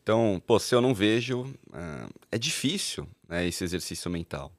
[0.02, 4.52] Então, pô, se eu não vejo, é, é difícil né, esse exercício mental.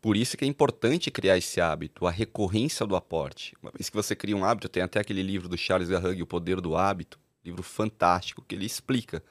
[0.00, 3.54] Por isso que é importante criar esse hábito, a recorrência do aporte.
[3.62, 6.26] Uma vez que você cria um hábito, tem até aquele livro do Charles Garrug, O
[6.26, 9.22] Poder do Hábito, livro fantástico, que ele explica.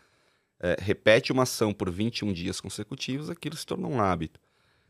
[0.60, 4.40] É, repete uma ação por 21 dias consecutivos, aquilo se torna um hábito.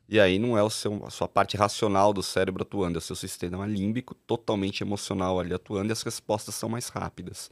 [0.09, 3.01] E aí não é o seu, a sua parte racional do cérebro atuando, é o
[3.01, 7.49] seu sistema límbico totalmente emocional ali atuando e as respostas são mais rápidas.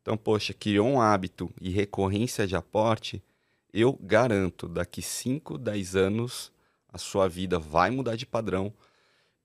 [0.00, 3.22] Então, poxa, criou um hábito e recorrência de aporte,
[3.72, 6.52] eu garanto, daqui 5, 10 anos,
[6.94, 8.72] a sua vida vai mudar de padrão.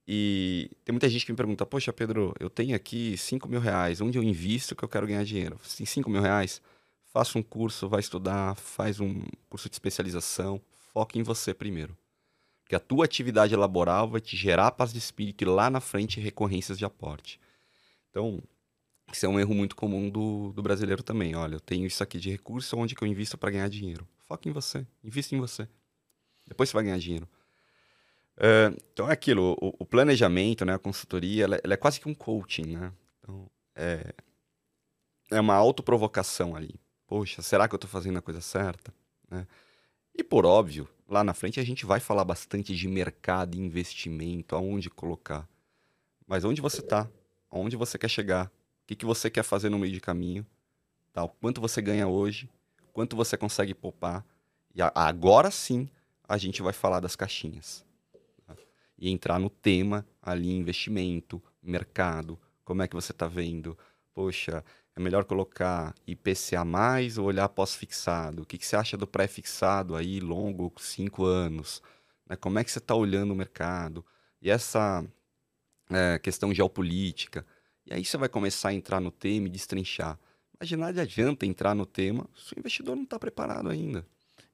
[0.06, 4.00] E tem muita gente que me pergunta, poxa, Pedro, eu tenho aqui 5 mil reais,
[4.00, 5.58] onde eu invisto que eu quero ganhar dinheiro?
[5.64, 6.62] Sim, 5 mil reais,
[7.06, 10.60] faça um curso, vai estudar, faz um curso de especialização,
[10.92, 11.96] foque em você primeiro.
[12.62, 16.20] Porque a tua atividade laboral vai te gerar paz de espírito e lá na frente
[16.20, 17.40] recorrências de aporte.
[18.10, 18.40] Então,
[19.12, 21.34] isso é um erro muito comum do, do brasileiro também.
[21.34, 24.06] Olha, eu tenho isso aqui de recurso, onde que eu invisto para ganhar dinheiro?
[24.28, 25.68] Foque em você, invista em você.
[26.46, 27.28] Depois você vai ganhar dinheiro.
[28.36, 32.08] Uh, então é aquilo, o, o, planejamento, né, a consultoria, ela, ela, é quase que
[32.08, 32.92] um coaching, né?
[33.18, 34.14] Então, é,
[35.30, 36.80] é uma autoprovocação ali.
[37.06, 38.94] Poxa, será que eu estou fazendo a coisa certa?
[39.30, 39.46] Né?
[40.14, 44.88] E por óbvio, lá na frente a gente vai falar bastante de mercado investimento, aonde
[44.88, 45.46] colocar.
[46.26, 47.10] Mas onde você está?
[47.50, 48.46] Aonde você quer chegar?
[48.46, 50.46] O que, que você quer fazer no meio de caminho?
[51.12, 52.48] Tal, quanto você ganha hoje?
[52.92, 54.24] Quanto você consegue poupar?
[54.74, 55.90] E a, agora sim
[56.26, 57.84] a gente vai falar das caixinhas
[59.00, 63.76] e entrar no tema ali, investimento, mercado, como é que você está vendo?
[64.14, 68.42] Poxa, é melhor colocar IPCA mais ou olhar pós-fixado?
[68.42, 71.82] O que, que você acha do pré-fixado aí, longo, cinco anos?
[72.28, 72.36] Né?
[72.36, 74.04] Como é que você está olhando o mercado?
[74.40, 75.04] E essa
[75.90, 77.46] é, questão geopolítica.
[77.86, 80.18] E aí você vai começar a entrar no tema e destrinchar.
[80.58, 84.06] Mas de adianta entrar no tema se o investidor não está preparado ainda.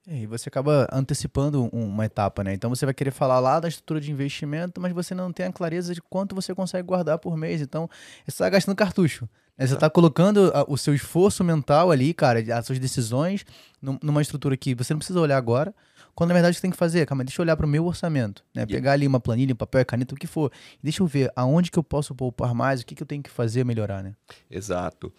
[0.08, 2.54] É, e você acaba antecipando uma etapa, né?
[2.54, 5.52] Então você vai querer falar lá da estrutura de investimento, mas você não tem a
[5.52, 7.60] clareza de quanto você consegue guardar por mês.
[7.60, 7.90] Então,
[8.24, 9.28] você está gastando cartucho.
[9.58, 9.66] Né?
[9.66, 13.44] Você está colocando o seu esforço mental ali, cara, as suas decisões,
[13.82, 15.74] numa estrutura que você não precisa olhar agora.
[16.14, 18.42] Quando na verdade você tem que fazer, calma, deixa eu olhar para o meu orçamento,
[18.54, 18.64] né?
[18.64, 20.50] Pegar ali uma planilha, um papel, caneta, o que for.
[20.82, 23.28] Deixa eu ver aonde que eu posso poupar mais, o que, que eu tenho que
[23.28, 24.14] fazer melhorar, né?
[24.50, 25.12] Exato.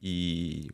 [0.00, 0.68] E,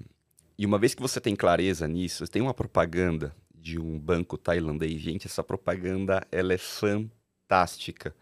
[0.57, 5.01] e uma vez que você tem clareza nisso, tem uma propaganda de um banco tailandês.
[5.01, 8.15] Gente, essa propaganda ela é fantástica.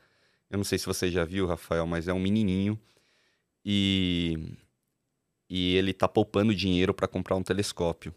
[0.48, 2.78] Eu não sei se você já viu, Rafael, mas é um menininho
[3.64, 4.38] e
[5.50, 8.14] e ele tá poupando dinheiro para comprar um telescópio.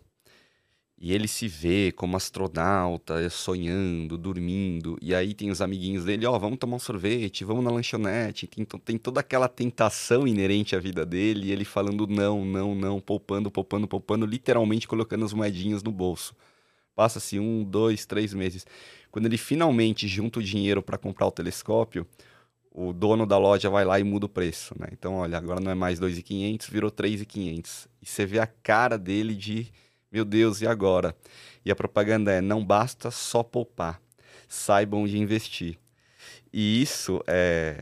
[0.98, 4.98] E ele se vê como astronauta, sonhando, dormindo.
[5.02, 8.48] E aí tem os amiguinhos dele, ó, oh, vamos tomar um sorvete, vamos na lanchonete.
[8.48, 11.48] Tem, tem toda aquela tentação inerente à vida dele.
[11.48, 16.34] E ele falando não, não, não, poupando, poupando, poupando, literalmente colocando as moedinhas no bolso.
[16.96, 18.66] Passa-se um, dois, três meses.
[19.12, 22.08] Quando ele finalmente junta o dinheiro para comprar o telescópio,
[22.72, 24.88] o dono da loja vai lá e muda o preço, né?
[24.92, 27.88] Então, olha, agora não é mais 2.500, virou 3.500.
[28.02, 29.72] E você vê a cara dele de,
[30.12, 31.16] meu Deus, e agora?
[31.64, 34.02] E a propaganda é, não basta só poupar,
[34.48, 35.78] saibam onde investir.
[36.52, 37.80] E isso é...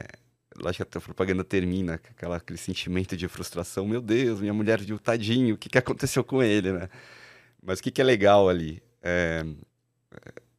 [0.55, 3.87] Lógico que a propaganda termina com aquela, aquele sentimento de frustração.
[3.87, 6.89] Meu Deus, minha mulher viu, tadinho, o que, que aconteceu com ele, né?
[7.63, 8.83] Mas o que, que é legal ali?
[9.03, 9.45] É,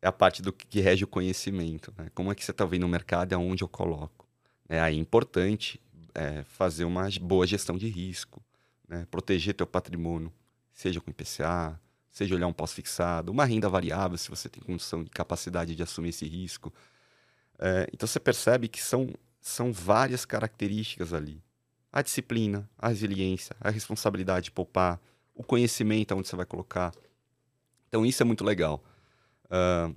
[0.02, 1.92] é a parte do que rege o conhecimento.
[1.96, 2.10] Né?
[2.14, 4.28] Como é que você está vendo o mercado e aonde eu coloco?
[4.68, 5.80] É aí importante
[6.14, 8.42] é, fazer uma boa gestão de risco,
[8.88, 9.06] né?
[9.10, 10.32] proteger teu patrimônio,
[10.72, 11.80] seja com IPCA,
[12.10, 16.10] seja olhar um pós-fixado, uma renda variável, se você tem condição e capacidade de assumir
[16.10, 16.72] esse risco.
[17.58, 21.42] É, então você percebe que são, são várias características ali.
[21.92, 25.00] A disciplina, a resiliência, a responsabilidade de poupar,
[25.34, 26.92] o conhecimento onde você vai colocar,
[27.94, 28.82] então isso é muito legal.
[29.44, 29.94] Uh,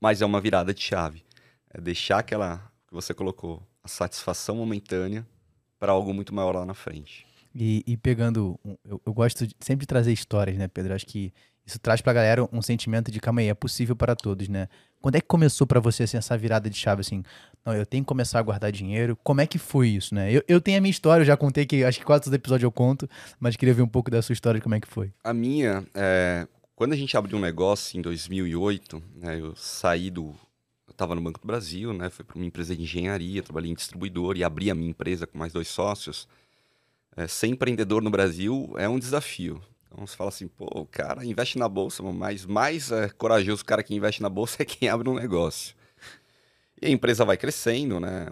[0.00, 1.22] mas é uma virada de chave.
[1.68, 5.26] É deixar aquela que você colocou, a satisfação momentânea,
[5.78, 7.26] para algo muito maior lá na frente.
[7.54, 10.94] E, e pegando, eu, eu, gosto de, sempre de trazer histórias, né, Pedro?
[10.94, 11.34] Acho que
[11.66, 14.68] isso traz pra galera um sentimento de calma aí, é possível para todos, né?
[15.02, 17.22] Quando é que começou para você assim, essa virada de chave assim?
[17.68, 19.14] Não, eu tenho que começar a guardar dinheiro.
[19.22, 20.32] Como é que foi isso, né?
[20.32, 22.64] Eu, eu tenho a minha história, eu já contei que acho que quase todo episódio
[22.64, 23.06] eu conto,
[23.38, 25.12] mas queria ver um pouco da sua história de como é que foi.
[25.22, 30.34] A minha, é, quando a gente abriu um negócio em 2008, né, eu saí do.
[30.86, 33.74] Eu estava no Banco do Brasil, né, fui para uma empresa de engenharia, trabalhei em
[33.74, 36.26] distribuidor e abri a minha empresa com mais dois sócios.
[37.14, 39.60] É, ser empreendedor no Brasil é um desafio.
[39.88, 43.66] Então você fala assim, pô, o cara investe na bolsa, mas mais é, corajoso o
[43.66, 45.76] cara que investe na bolsa é quem abre um negócio.
[46.80, 48.28] E a empresa vai crescendo, né?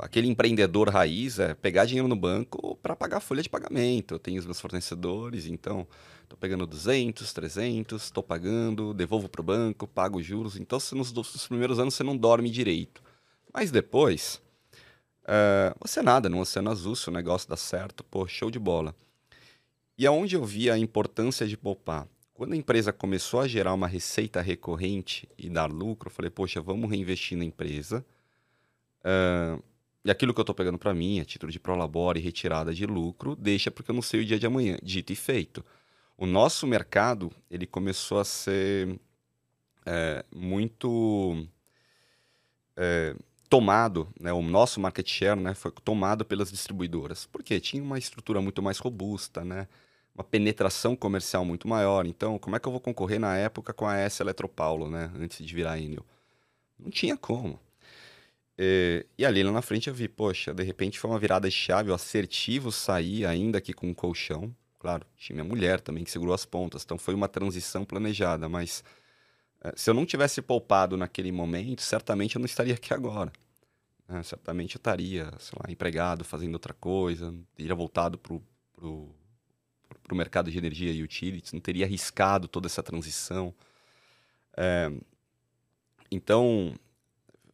[0.00, 4.14] aquele empreendedor raiz é pegar dinheiro no banco para pagar folha de pagamento.
[4.14, 5.86] Eu tenho os meus fornecedores, então
[6.22, 10.56] estou pegando 200, 300, estou pagando, devolvo para o banco, pago juros.
[10.56, 13.02] Então, nos, nos primeiros anos você não dorme direito.
[13.52, 14.40] Mas depois,
[15.24, 18.94] uh, você nada no Oceano Azul, se o negócio dá certo, pô, show de bola.
[19.98, 22.08] E aonde eu vi a importância de poupar?
[22.40, 26.58] Quando a empresa começou a gerar uma receita recorrente e dar lucro, eu falei, poxa,
[26.58, 28.02] vamos reinvestir na empresa.
[29.00, 29.62] Uh,
[30.02, 32.86] e aquilo que eu estou pegando para mim, a título de prolabore e retirada de
[32.86, 34.78] lucro, deixa porque eu não sei o dia de amanhã.
[34.82, 35.62] Dito e feito.
[36.16, 38.98] O nosso mercado, ele começou a ser
[39.84, 41.46] é, muito
[42.74, 43.14] é,
[43.50, 47.26] tomado, né, o nosso market share né, foi tomado pelas distribuidoras.
[47.26, 49.68] Porque tinha uma estrutura muito mais robusta, né,
[50.14, 52.06] uma penetração comercial muito maior.
[52.06, 55.44] Então, como é que eu vou concorrer na época com a S Eletropaulo, né, antes
[55.44, 56.04] de virar Enel?
[56.78, 57.58] Não tinha como.
[58.58, 61.54] E, e, ali lá na frente eu vi, poxa, de repente foi uma virada de
[61.54, 64.54] chave, o assertivo sair ainda aqui com um colchão.
[64.78, 68.84] Claro, tinha minha mulher também que segurou as pontas, então foi uma transição planejada, mas
[69.62, 73.32] é, se eu não tivesse poupado naquele momento, certamente eu não estaria aqui agora.
[74.08, 78.18] É, certamente eu estaria, sei lá, empregado, fazendo outra coisa, teria voltado
[80.10, 83.54] para o mercado de energia e utilities, não teria arriscado toda essa transição.
[84.56, 84.90] É,
[86.10, 86.74] então,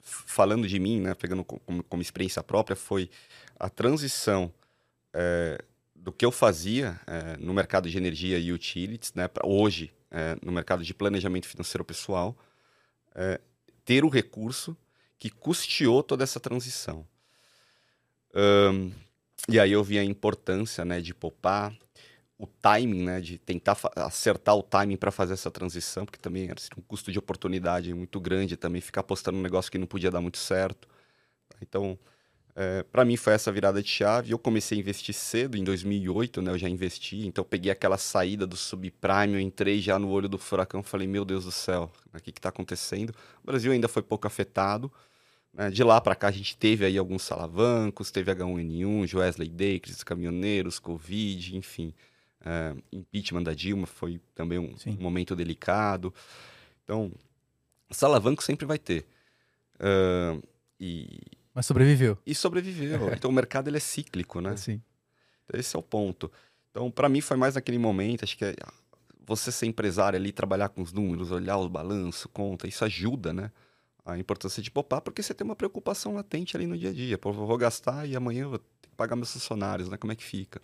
[0.00, 3.10] falando de mim, né, pegando como, como experiência própria, foi
[3.60, 4.50] a transição
[5.12, 5.62] é,
[5.94, 9.92] do que eu fazia é, no mercado de energia e utilities, né, pra hoje
[10.40, 12.34] no mercado de planejamento financeiro pessoal,
[13.84, 14.74] ter o recurso
[15.18, 17.06] que custeou toda essa transição.
[18.34, 18.92] Um,
[19.46, 21.76] e aí eu vi a importância né, de poupar,
[22.38, 26.60] o timing, né, de tentar acertar o timing para fazer essa transição, porque também era
[26.76, 30.20] um custo de oportunidade muito grande também ficar apostando um negócio que não podia dar
[30.20, 30.86] muito certo.
[31.62, 31.98] Então,
[32.54, 34.32] é, para mim foi essa virada de chave.
[34.32, 38.46] Eu comecei a investir cedo, em 2008, né, eu já investi, então peguei aquela saída
[38.46, 42.20] do subprime, eu entrei já no olho do furacão, falei, meu Deus do céu, o
[42.20, 43.14] que está acontecendo?
[43.42, 44.92] O Brasil ainda foi pouco afetado,
[45.54, 49.80] né, de lá para cá a gente teve aí alguns salavancos, teve H1N1, Wesley Day,
[49.80, 51.94] crise caminhoneiros, Covid, enfim
[52.46, 56.14] uh, impeachment da Dilma foi também um, um, momento delicado.
[56.84, 57.12] Então,
[57.90, 59.04] salavanco sempre vai ter.
[59.74, 60.42] Uh,
[60.78, 61.20] e...
[61.52, 62.16] Mas sobreviveu.
[62.24, 63.12] E sobreviveu.
[63.12, 64.56] então, o mercado ele é cíclico, né?
[64.56, 64.80] Sim.
[65.44, 66.30] Então, esse é o ponto.
[66.70, 68.54] Então, para mim, foi mais naquele momento, acho que é,
[69.26, 73.50] você ser empresário ali, trabalhar com os números, olhar os balanços, conta, isso ajuda, né?
[74.04, 77.18] A importância de poupar, porque você tem uma preocupação latente ali no dia a dia.
[77.18, 79.96] Pô, vou gastar e amanhã eu vou ter que pagar meus funcionários, né?
[79.96, 80.62] Como é que fica?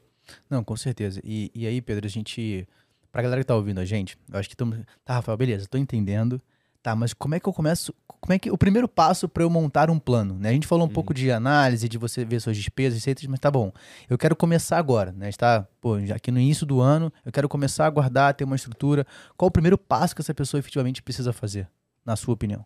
[0.49, 1.21] Não, com certeza.
[1.25, 2.67] E, e aí, Pedro, a gente.
[3.11, 4.79] Pra galera que tá ouvindo a gente, eu acho que estamos.
[5.05, 6.41] Tá, Rafael, beleza, tô entendendo.
[6.83, 7.95] Tá, mas como é que eu começo?
[8.21, 10.49] Como é que o primeiro passo para eu montar um plano, né?
[10.49, 10.95] A gente falou um uhum.
[10.95, 13.73] pouco de análise, de você ver suas despesas, receitas, mas tá bom.
[14.11, 15.29] Eu quero começar agora, né?
[15.29, 19.07] Está, pô, aqui no início do ano, eu quero começar a guardar, ter uma estrutura.
[19.37, 21.69] Qual o primeiro passo que essa pessoa efetivamente precisa fazer,
[22.05, 22.65] na sua opinião?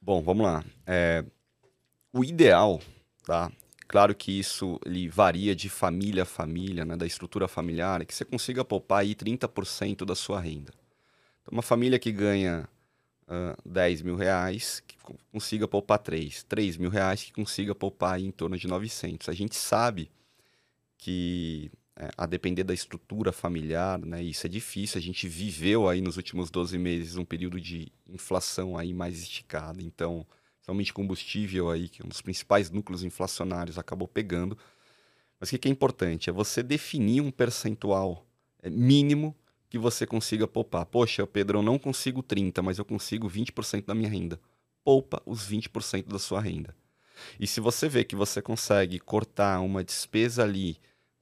[0.00, 0.64] Bom, vamos lá.
[0.86, 1.22] É,
[2.12, 2.80] o ideal,
[3.26, 3.52] tá?
[3.90, 8.24] Claro que isso ele varia de família a família, né, da estrutura familiar, que você
[8.24, 10.72] consiga poupar aí 30% da sua renda.
[11.42, 12.68] Então, uma família que ganha
[13.26, 14.96] uh, 10 mil reais, que
[15.32, 16.44] consiga poupar 3.
[16.44, 19.28] 3 mil reais, que consiga poupar aí em torno de 900.
[19.28, 20.08] A gente sabe
[20.96, 24.98] que, é, a depender da estrutura familiar, né, isso é difícil.
[25.00, 29.82] A gente viveu aí nos últimos 12 meses um período de inflação aí mais esticada.
[29.82, 30.24] Então,
[30.70, 34.56] principalmente combustível aí, que é um dos principais núcleos inflacionários, acabou pegando.
[35.38, 36.30] Mas o que é importante?
[36.30, 38.24] É você definir um percentual
[38.62, 39.34] é, mínimo
[39.68, 40.86] que você consiga poupar.
[40.86, 44.40] Poxa, Pedro, eu não consigo 30%, mas eu consigo 20% da minha renda.
[44.84, 46.74] Poupa os 20% da sua renda.
[47.38, 50.78] E se você vê que você consegue cortar uma despesa ali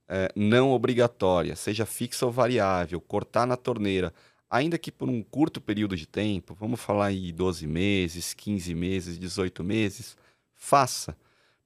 [0.07, 4.13] é, não obrigatória, seja fixa ou variável, cortar na torneira,
[4.51, 9.19] ainda que por um curto período de tempo, vamos falar aí 12 meses, 15 meses,
[9.19, 10.17] 18 meses,
[10.55, 11.17] faça,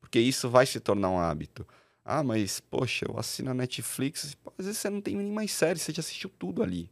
[0.01, 1.66] porque isso vai se tornar um hábito.
[2.05, 5.79] Ah, mas poxa, eu assino a Netflix, às vezes você não tem nem mais série,
[5.79, 6.90] você já assistiu tudo ali.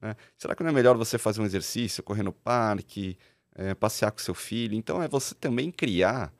[0.00, 0.14] Né?
[0.36, 3.16] Será que não é melhor você fazer um exercício, correr no parque,
[3.54, 4.74] é, passear com seu filho?
[4.74, 6.30] Então é você também criar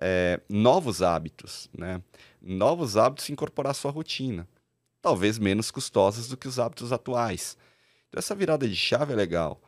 [0.00, 2.00] é, novos hábitos, né?
[2.40, 4.48] novos hábitos incorporar à sua rotina,
[5.00, 7.56] talvez menos custosos do que os hábitos atuais.
[8.12, 9.58] Então, essa virada de chave é legal.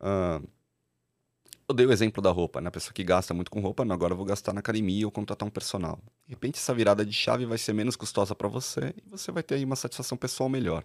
[0.00, 0.44] Uh,
[1.68, 2.66] eu dei o exemplo da roupa, né?
[2.66, 5.12] A pessoa que gasta muito com roupa, não, agora eu vou gastar na academia ou
[5.12, 6.00] contratar um personal.
[6.26, 9.44] De repente, essa virada de chave vai ser menos custosa para você e você vai
[9.44, 10.84] ter aí uma satisfação pessoal melhor.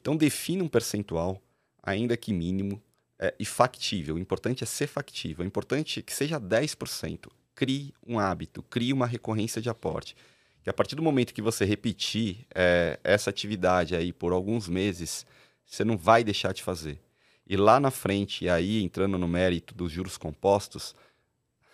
[0.00, 1.42] Então, defina um percentual,
[1.82, 2.80] ainda que mínimo,
[3.18, 4.14] é, e factível.
[4.14, 5.44] O importante é ser factível.
[5.44, 7.26] O importante é que seja 10%.
[7.56, 10.14] Crie um hábito, crie uma recorrência de aporte.
[10.62, 15.26] Que a partir do momento que você repetir é, essa atividade aí por alguns meses,
[15.68, 16.98] você não vai deixar de fazer.
[17.46, 20.94] E lá na frente, aí entrando no mérito dos juros compostos,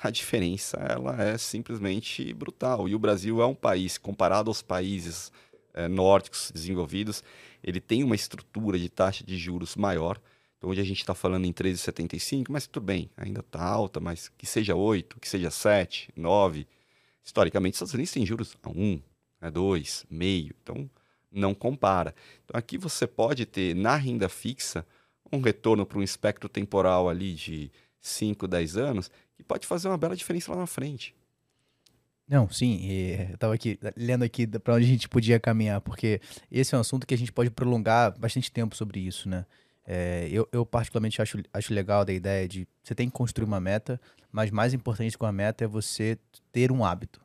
[0.02, 2.88] a diferença ela é simplesmente brutal.
[2.88, 5.32] E o Brasil é um país, comparado aos países
[5.72, 7.22] é, nórdicos desenvolvidos,
[7.62, 10.20] ele tem uma estrutura de taxa de juros maior.
[10.58, 14.28] Então, hoje a gente está falando em 13,75, mas tudo bem, ainda está alta, mas
[14.28, 16.66] que seja 8, que seja 7, 9.
[17.24, 19.00] Historicamente, os Estados Unidos têm juros a 1,
[19.40, 20.54] a 2, meio.
[20.62, 20.88] Então,
[21.34, 22.14] não compara.
[22.44, 24.86] Então, aqui você pode ter na renda fixa
[25.32, 27.70] um retorno para um espectro temporal ali de
[28.00, 31.14] 5, 10 anos, que pode fazer uma bela diferença lá na frente.
[32.26, 36.20] Não, sim, eu estava aqui lendo aqui para onde a gente podia caminhar, porque
[36.50, 39.44] esse é um assunto que a gente pode prolongar bastante tempo sobre isso, né?
[39.86, 43.60] É, eu, eu, particularmente acho, acho legal da ideia de você tem que construir uma
[43.60, 44.00] meta,
[44.32, 46.18] mas mais importante que uma meta é você
[46.50, 47.20] ter um hábito.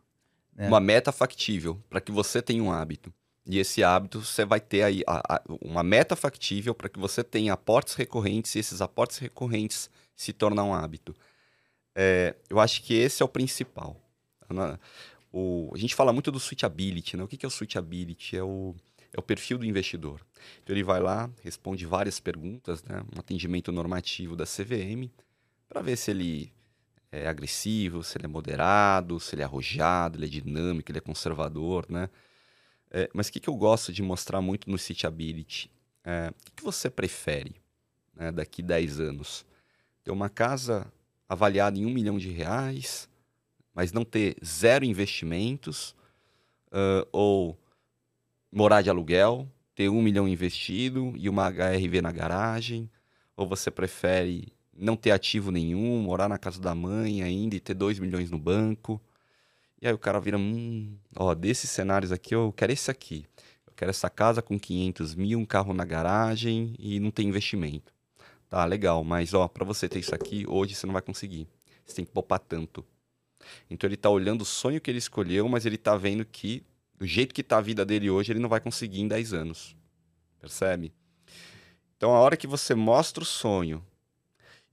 [0.53, 0.67] Né?
[0.67, 3.13] Uma meta factível, para que você tenha um hábito.
[3.51, 7.23] E esse hábito você vai ter aí a, a, uma meta factível para que você
[7.23, 11.15] tenha aportes recorrentes e esses aportes recorrentes se tornam um hábito.
[11.95, 13.99] É, eu acho que esse é o principal.
[15.33, 17.23] O, a gente fala muito do switchability, né?
[17.23, 18.37] O que, é o switchability?
[18.37, 18.75] É o,
[19.11, 20.21] é o perfil do investidor.
[20.61, 23.01] Então ele vai lá, responde várias perguntas, né?
[23.15, 25.09] um atendimento normativo da CVM,
[25.67, 26.53] para ver se ele
[27.11, 31.01] é agressivo, se ele é moderado, se ele é arrojado, ele é dinâmico, ele é
[31.01, 32.11] conservador, né?
[32.91, 35.71] É, mas o que, que eu gosto de mostrar muito no Citability?
[36.03, 37.55] É, o que, que você prefere
[38.15, 39.45] né, daqui 10 anos?
[40.03, 40.91] Ter uma casa
[41.27, 43.07] avaliada em um milhão de reais,
[43.73, 45.95] mas não ter zero investimentos,
[46.69, 47.57] uh, ou
[48.51, 52.89] morar de aluguel, ter um milhão investido e uma HRV na garagem,
[53.37, 57.73] ou você prefere não ter ativo nenhum, morar na casa da mãe ainda e ter
[57.73, 58.99] dois milhões no banco?
[59.81, 63.25] E aí o cara vira, hum, ó, desses cenários aqui eu quero esse aqui.
[63.65, 67.93] Eu quero essa casa com 500 mil, um carro na garagem e não tem investimento.
[68.49, 71.47] Tá, legal, mas ó, para você ter isso aqui, hoje você não vai conseguir.
[71.85, 72.85] Você tem que poupar tanto.
[73.69, 76.63] Então ele tá olhando o sonho que ele escolheu, mas ele tá vendo que
[76.97, 79.75] do jeito que tá a vida dele hoje, ele não vai conseguir em 10 anos.
[80.41, 80.91] Percebe?
[81.95, 83.85] Então a hora que você mostra o sonho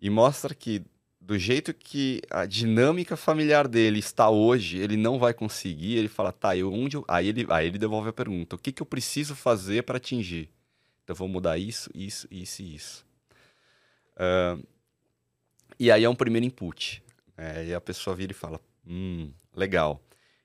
[0.01, 0.83] e mostra que
[1.27, 6.31] do jeito que a dinâmica familiar dele está hoje, ele não vai conseguir, ele fala,
[6.31, 7.05] tá, eu onde eu...
[7.09, 10.49] Aí ele, aí ele devolve a pergunta, o que, que eu preciso fazer para atingir?
[11.03, 13.05] Então eu vou mudar isso, isso, isso e isso.
[14.15, 14.65] Uh,
[15.81, 17.03] e aí é um primeiro input.
[17.37, 20.01] É, e a pessoa vira e fala, hum, legal.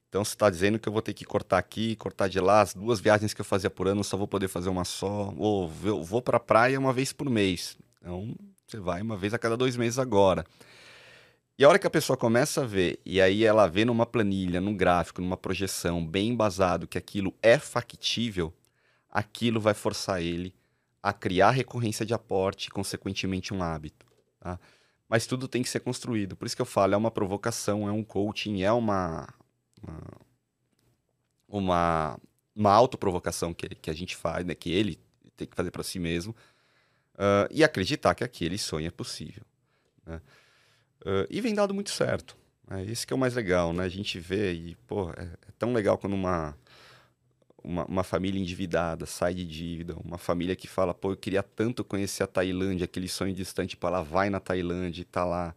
[0.10, 2.74] Então você está dizendo que eu vou ter que cortar aqui, cortar de lá, as
[2.74, 5.32] duas viagens que eu fazia por ano, só vou poder fazer uma só.
[5.38, 7.78] Ou eu vou para a praia uma vez por mês.
[8.02, 10.44] Então você vai uma vez a cada dois meses agora.
[11.62, 14.60] E a hora que a pessoa começa a ver, e aí ela vê numa planilha,
[14.60, 18.52] num gráfico, numa projeção, bem embasado que aquilo é factível,
[19.08, 20.56] aquilo vai forçar ele
[21.04, 24.08] a criar recorrência de aporte e, consequentemente, um hábito.
[24.40, 24.60] Tá?
[25.08, 26.36] Mas tudo tem que ser construído.
[26.36, 29.32] Por isso que eu falo, é uma provocação, é um coaching, é uma.
[31.48, 32.20] Uma,
[32.56, 34.56] uma autoprovocação que, que a gente faz, né?
[34.56, 35.00] que ele
[35.38, 36.36] tem que fazer para si mesmo.
[37.14, 39.44] Uh, e acreditar que aquele sonho é possível.
[40.08, 40.20] Né?
[41.02, 42.38] Uh, e vem dado muito certo.
[42.70, 43.84] É isso que é o mais legal, né?
[43.84, 46.56] A gente vê e, pô, é, é tão legal quando uma,
[47.62, 51.84] uma, uma, família endividada sai de dívida, uma família que fala, pô, eu queria tanto
[51.84, 55.54] conhecer a Tailândia, aquele sonho distante para lá, vai na Tailândia e tá lá.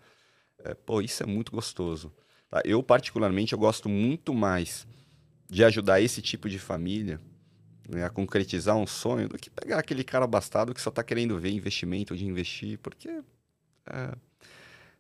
[0.58, 2.12] É, pô, isso é muito gostoso.
[2.50, 2.62] Tá?
[2.64, 4.86] Eu, particularmente, eu gosto muito mais
[5.48, 7.20] de ajudar esse tipo de família
[7.88, 11.38] né, a concretizar um sonho do que pegar aquele cara abastado que só tá querendo
[11.38, 13.22] ver investimento de investir, porque...
[13.86, 14.16] É,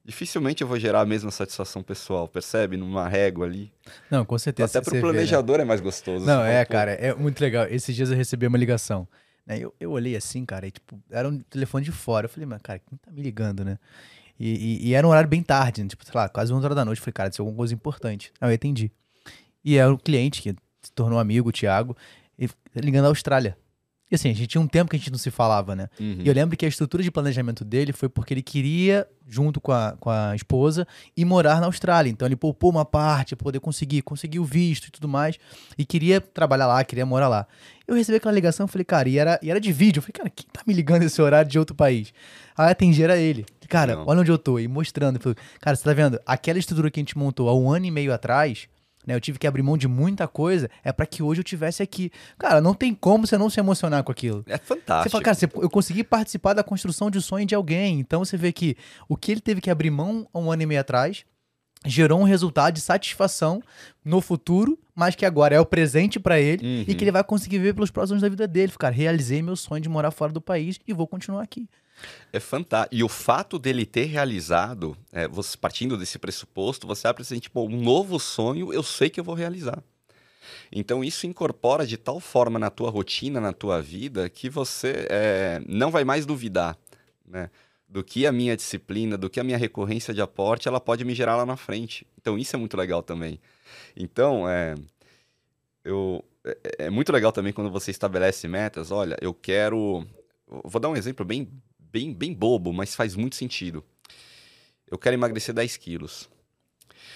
[0.04, 2.76] dificilmente eu vou gerar a mesma satisfação pessoal, percebe?
[2.76, 3.72] Numa régua ali.
[4.10, 4.78] Não, com certeza.
[4.78, 5.64] Até para o planejador vê, né?
[5.64, 6.26] é mais gostoso.
[6.26, 7.66] Não, é, cara, é muito legal.
[7.66, 9.08] Esses dias eu recebi uma ligação.
[9.46, 9.58] Né?
[9.58, 12.26] Eu, eu olhei assim, cara, e tipo, era um telefone de fora.
[12.26, 13.78] Eu falei, mas cara, quem tá me ligando, né?
[14.38, 15.88] E, e, e era um horário bem tarde, né?
[15.88, 16.98] tipo, sei lá, quase 11 horas da noite.
[16.98, 18.32] Eu falei, cara, isso é alguma coisa importante.
[18.40, 18.90] Aí eu entendi.
[19.64, 21.96] E era o cliente que se tornou amigo, o Thiago,
[22.74, 23.56] ligando da Austrália.
[24.10, 25.88] E assim, a gente tinha um tempo que a gente não se falava, né?
[25.98, 26.18] Uhum.
[26.20, 29.72] E eu lembro que a estrutura de planejamento dele foi porque ele queria, junto com
[29.72, 30.86] a, com a esposa,
[31.16, 32.10] ir morar na Austrália.
[32.10, 35.38] Então ele poupou uma parte para poder conseguir, conseguir o visto e tudo mais.
[35.78, 37.46] E queria trabalhar lá, queria morar lá.
[37.88, 39.98] Eu recebi aquela ligação, falei, cara, e era, e era de vídeo.
[39.98, 42.12] Eu falei, cara, quem tá me ligando esse horário de outro país?
[42.56, 43.44] Aí atendi era ele.
[43.68, 44.06] Cara, Não.
[44.06, 44.58] olha onde eu tô.
[44.58, 45.18] E mostrando.
[45.18, 46.20] Falei, cara, você tá vendo?
[46.26, 48.68] Aquela estrutura que a gente montou há um ano e meio atrás,
[49.06, 49.14] né?
[49.14, 52.10] Eu tive que abrir mão de muita coisa, é para que hoje eu tivesse aqui.
[52.38, 54.42] Cara, não tem como você não se emocionar com aquilo.
[54.46, 55.10] É Você fantástico.
[55.10, 58.00] fala, cara, você- eu consegui participar da construção de um sonho de alguém.
[58.00, 58.76] Então você vê que
[59.08, 61.24] o que ele teve que abrir mão há um ano e meio atrás
[61.86, 63.62] gerou um resultado de satisfação
[64.02, 66.84] no futuro, mas que agora é o presente pra ele Uhum.
[66.88, 68.72] e que ele vai conseguir ver pelos próximos anos da vida dele.
[68.78, 71.68] Cara, realizei meu sonho de morar fora do país e vou continuar aqui.
[72.32, 72.94] É fantástico.
[72.94, 77.62] E o fato dele ter realizado, é, você partindo desse pressuposto, você abre assim, tipo,
[77.62, 79.82] um novo sonho, eu sei que eu vou realizar.
[80.70, 85.62] Então isso incorpora de tal forma na tua rotina, na tua vida, que você é,
[85.66, 86.76] não vai mais duvidar,
[87.26, 87.50] né?
[87.88, 91.14] Do que a minha disciplina, do que a minha recorrência de aporte, ela pode me
[91.14, 92.06] gerar lá na frente.
[92.20, 93.38] Então isso é muito legal também.
[93.96, 94.74] Então, é,
[95.84, 98.90] eu, é, é muito legal também quando você estabelece metas.
[98.90, 100.04] Olha, eu quero.
[100.64, 101.48] Vou dar um exemplo bem,
[101.94, 103.84] bem, bem bobo, mas faz muito sentido.
[104.84, 106.28] Eu quero emagrecer 10 quilos.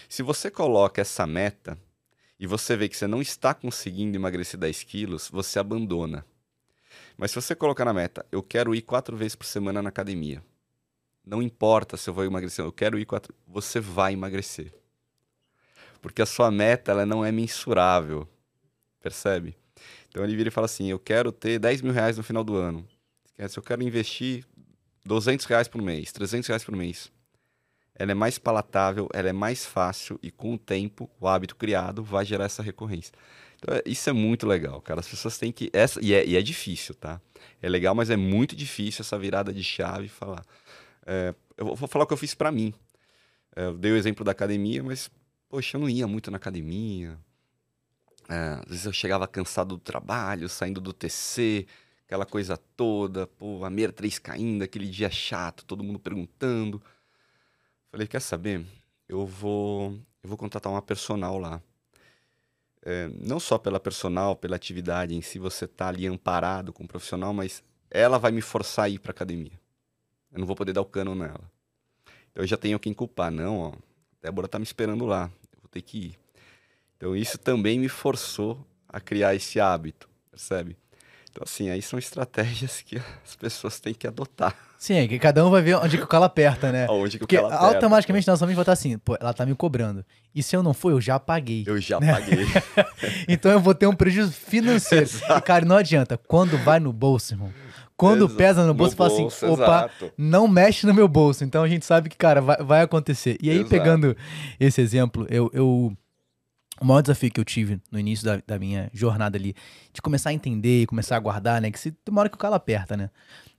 [0.09, 1.77] Se você coloca essa meta
[2.39, 6.25] e você vê que você não está conseguindo emagrecer 10 quilos, você abandona.
[7.17, 10.45] Mas se você colocar na meta, eu quero ir quatro vezes por semana na academia.
[11.27, 13.35] Não importa se eu vou emagrecer, eu quero ir quatro.
[13.49, 14.73] Você vai emagrecer.
[16.01, 18.29] Porque a sua meta ela não é mensurável.
[19.01, 19.57] Percebe?
[20.09, 22.55] Então ele vira e fala assim: eu quero ter 10 mil reais no final do
[22.55, 22.87] ano.
[23.25, 24.45] Esquece, eu quero investir
[25.09, 27.11] 200 reais por mês, 300 reais por mês.
[27.95, 32.05] Ela é mais palatável, ela é mais fácil e com o tempo, o hábito criado
[32.05, 33.13] vai gerar essa recorrência.
[33.57, 35.01] Então, é- isso é muito legal, cara.
[35.01, 35.69] As pessoas têm que.
[35.73, 37.21] Essa, e, é, e é difícil, tá?
[37.61, 40.45] É legal, mas é muito difícil essa virada de chave e falar.
[41.05, 42.73] É, eu vou- falar o que eu fiz pra mim.
[43.57, 45.11] É, eu dei o exemplo da academia, mas,
[45.49, 47.19] poxa, eu não ia muito na academia.
[48.29, 51.67] É, às vezes eu chegava cansado do trabalho, saindo do TC,
[52.09, 56.83] aquela coisa toda, pô, a meia 3 caindo, aquele dia chato, todo mundo perguntando.
[57.91, 58.65] Falei, quer saber?
[59.07, 59.93] Eu vou,
[60.23, 61.61] eu vou contratar uma personal lá.
[62.83, 66.89] É, não só pela personal, pela atividade em si, você tá ali amparado com o
[66.89, 69.61] profissional, mas ela vai me forçar a ir pra academia.
[70.33, 71.51] Eu não vou poder dar o cano nela.
[72.31, 73.31] Então eu já tenho quem culpar.
[73.31, 73.73] Não, ó,
[74.23, 76.19] Débora tá me esperando lá, eu vou ter que ir.
[76.97, 80.75] Então isso também me forçou a criar esse hábito, percebe?
[81.39, 84.55] Então assim, aí são estratégias que as pessoas têm que adotar.
[84.77, 86.87] Sim, é que cada um vai ver onde que o calo aperta, né?
[86.91, 87.75] Aonde que Porque o ela aperta.
[87.77, 90.05] automaticamente nossa mente vai estar assim, pô, ela tá me cobrando.
[90.35, 91.63] E se eu não for, eu já paguei.
[91.67, 92.45] Eu já paguei.
[93.29, 95.09] Então eu vou ter um prejuízo financeiro.
[95.37, 96.17] e, cara, não adianta.
[96.17, 97.53] Quando vai no bolso, irmão.
[97.97, 100.13] Quando Exa- pesa no bolso, no fala assim, bolso, opa, exato.
[100.17, 101.45] não mexe no meu bolso.
[101.45, 103.37] Então a gente sabe que, cara, vai, vai acontecer.
[103.43, 103.71] E aí, Exato.
[103.71, 104.17] pegando
[104.61, 105.93] esse exemplo, eu, eu-
[106.81, 109.55] O maior desafio que eu tive no início da, da minha jornada ali,
[109.93, 111.71] de começar a entender, começar a guardar, né?
[111.71, 113.11] Que se tem uma hora que o calo aperta, né?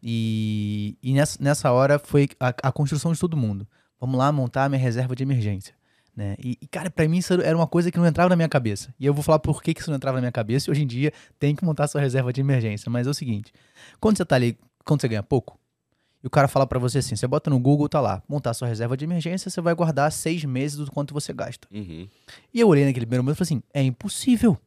[0.02, 3.68] E, e nessa, nessa hora foi a, a construção de todo mundo.
[4.00, 5.74] Vamos lá montar a minha reserva de emergência.
[6.16, 6.36] Né?
[6.40, 8.94] E, e, cara, pra mim isso era uma coisa que não entrava na minha cabeça.
[9.00, 10.70] E eu vou falar por que que isso não entrava na minha cabeça.
[10.70, 12.90] E hoje em dia tem que montar sua reserva de emergência.
[12.90, 13.54] Mas é o seguinte:
[14.00, 15.58] quando você tá ali, quando você ganha pouco,
[16.24, 18.68] e o cara fala pra você assim: você bota no Google, tá lá, montar sua
[18.68, 21.68] reserva de emergência, você vai guardar seis meses do quanto você gasta.
[21.72, 22.08] Uhum.
[22.54, 24.58] E eu olhei naquele primeiro momento e falei assim: é impossível.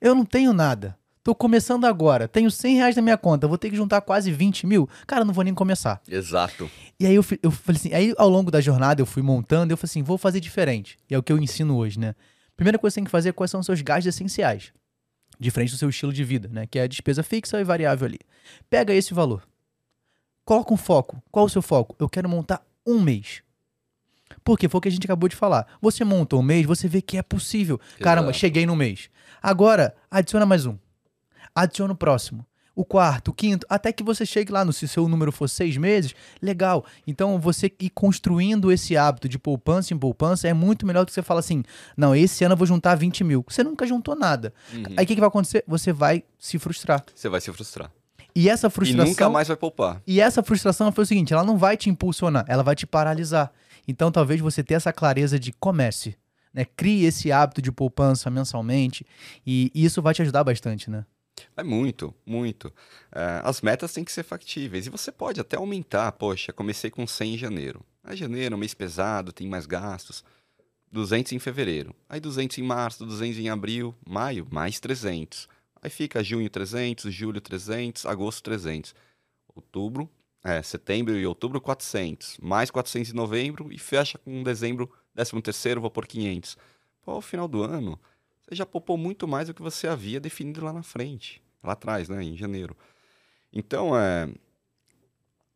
[0.00, 0.96] Eu não tenho nada.
[1.22, 2.28] Tô começando agora.
[2.28, 3.48] Tenho 100 reais na minha conta.
[3.48, 4.88] Vou ter que juntar quase 20 mil.
[5.08, 6.00] Cara, não vou nem começar.
[6.08, 6.70] Exato.
[7.00, 9.76] E aí eu, eu falei assim, aí ao longo da jornada eu fui montando, eu
[9.76, 10.96] falei assim, vou fazer diferente.
[11.10, 12.14] E é o que eu ensino hoje, né?
[12.56, 14.72] Primeira coisa que você tem que fazer é quais são os seus gastos essenciais.
[15.38, 16.64] Diferente do seu estilo de vida, né?
[16.64, 18.20] Que é a despesa fixa e variável ali.
[18.70, 19.42] Pega esse valor.
[20.46, 21.20] Coloca um foco.
[21.30, 21.96] Qual o seu foco?
[21.98, 23.42] Eu quero montar um mês.
[24.44, 25.66] Porque foi o que a gente acabou de falar.
[25.82, 27.80] Você monta um mês, você vê que é possível.
[28.00, 28.38] Caramba, Exato.
[28.38, 29.10] cheguei no mês.
[29.42, 30.78] Agora, adiciona mais um.
[31.52, 32.46] Adiciona o próximo.
[32.76, 35.76] O quarto, o quinto, até que você chegue lá, no, se seu número for seis
[35.76, 36.84] meses, legal.
[37.06, 41.14] Então, você ir construindo esse hábito de poupança em poupança é muito melhor do que
[41.14, 41.64] você falar assim:
[41.96, 43.44] não, esse ano eu vou juntar 20 mil.
[43.48, 44.54] Você nunca juntou nada.
[44.72, 44.84] Uhum.
[44.96, 45.64] Aí o que, que vai acontecer?
[45.66, 47.04] Você vai se frustrar.
[47.12, 47.90] Você vai se frustrar.
[48.36, 49.06] E essa E frustração.
[49.06, 50.02] nunca mais vai poupar.
[50.06, 53.50] E essa frustração foi o seguinte: ela não vai te impulsionar, ela vai te paralisar.
[53.88, 56.16] Então, talvez você tenha essa clareza de comece,
[56.52, 56.64] né?
[56.76, 59.06] Crie esse hábito de poupança mensalmente
[59.46, 61.06] e isso vai te ajudar bastante, né?
[61.56, 62.72] É muito, muito.
[63.12, 64.86] É, as metas têm que ser factíveis.
[64.86, 66.10] E você pode até aumentar.
[66.12, 67.80] Poxa, comecei com 100 em janeiro.
[68.02, 70.24] Aí janeiro, mês pesado, tem mais gastos.
[70.92, 71.94] 200 em fevereiro.
[72.08, 73.94] Aí 200 em março, 200 em abril.
[74.08, 75.46] Maio, mais 300.
[75.86, 78.92] Aí fica junho 300, julho 300, agosto 300.
[79.54, 80.10] Outubro,
[80.42, 85.80] é, setembro e outubro 400, mais 400 em novembro e fecha com dezembro, 13 terceiro,
[85.80, 86.58] vou por 500.
[87.02, 88.00] Pô, ao final do ano,
[88.42, 92.08] você já poupou muito mais do que você havia definido lá na frente, lá atrás,
[92.08, 92.76] né, em janeiro.
[93.52, 94.28] Então, é,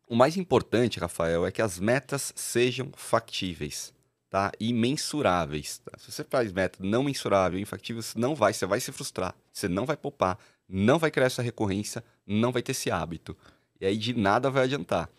[0.07, 3.93] o mais importante, Rafael, é que as metas sejam factíveis,
[4.31, 4.51] tá?
[4.59, 5.79] E mensuráveis.
[5.79, 5.91] Tá?
[5.99, 9.67] Se você faz meta não mensurável, infactível, você não vai, você vai se frustrar, você
[9.67, 13.37] não vai poupar, não vai criar essa recorrência, não vai ter esse hábito.
[13.79, 15.09] E aí de nada vai adiantar.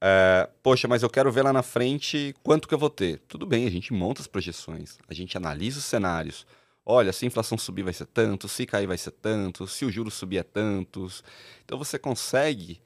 [0.00, 3.20] É, poxa, mas eu quero ver lá na frente quanto que eu vou ter.
[3.28, 6.44] Tudo bem, a gente monta as projeções, a gente analisa os cenários.
[6.84, 9.92] Olha, se a inflação subir vai ser tanto, se cair vai ser tanto, se o
[9.92, 11.22] juro subir é tantos.
[11.64, 12.80] Então você consegue,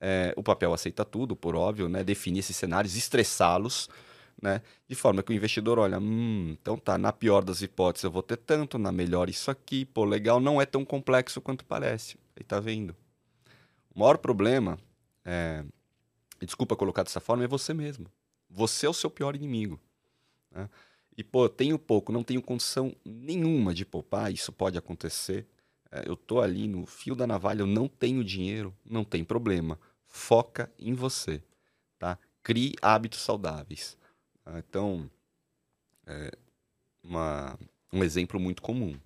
[0.00, 2.04] é, o papel aceita tudo, por óbvio, né?
[2.04, 3.88] definir esses cenários, estressá-los,
[4.40, 4.62] né?
[4.88, 8.22] de forma que o investidor olha, hum, então tá, na pior das hipóteses eu vou
[8.22, 12.16] ter tanto, na melhor isso aqui, pô, legal, não é tão complexo quanto parece.
[12.36, 12.96] Aí tá vendo.
[13.94, 14.78] O maior problema,
[15.24, 15.64] é,
[16.40, 18.06] e desculpa colocar dessa forma, é você mesmo.
[18.48, 19.78] Você é o seu pior inimigo.
[20.50, 20.68] Né?
[21.16, 25.46] E, pô, tenho pouco, não tenho condição nenhuma de poupar, isso pode acontecer.
[25.90, 29.78] É, eu tô ali no fio da navalha, eu não tenho dinheiro, não tem problema.
[30.06, 31.42] Foca em você,
[31.98, 32.18] tá?
[32.42, 33.98] Crie hábitos saudáveis.
[34.44, 34.58] Tá?
[34.58, 35.10] Então,
[36.06, 36.30] é
[37.02, 37.58] uma,
[37.92, 38.98] um exemplo muito comum.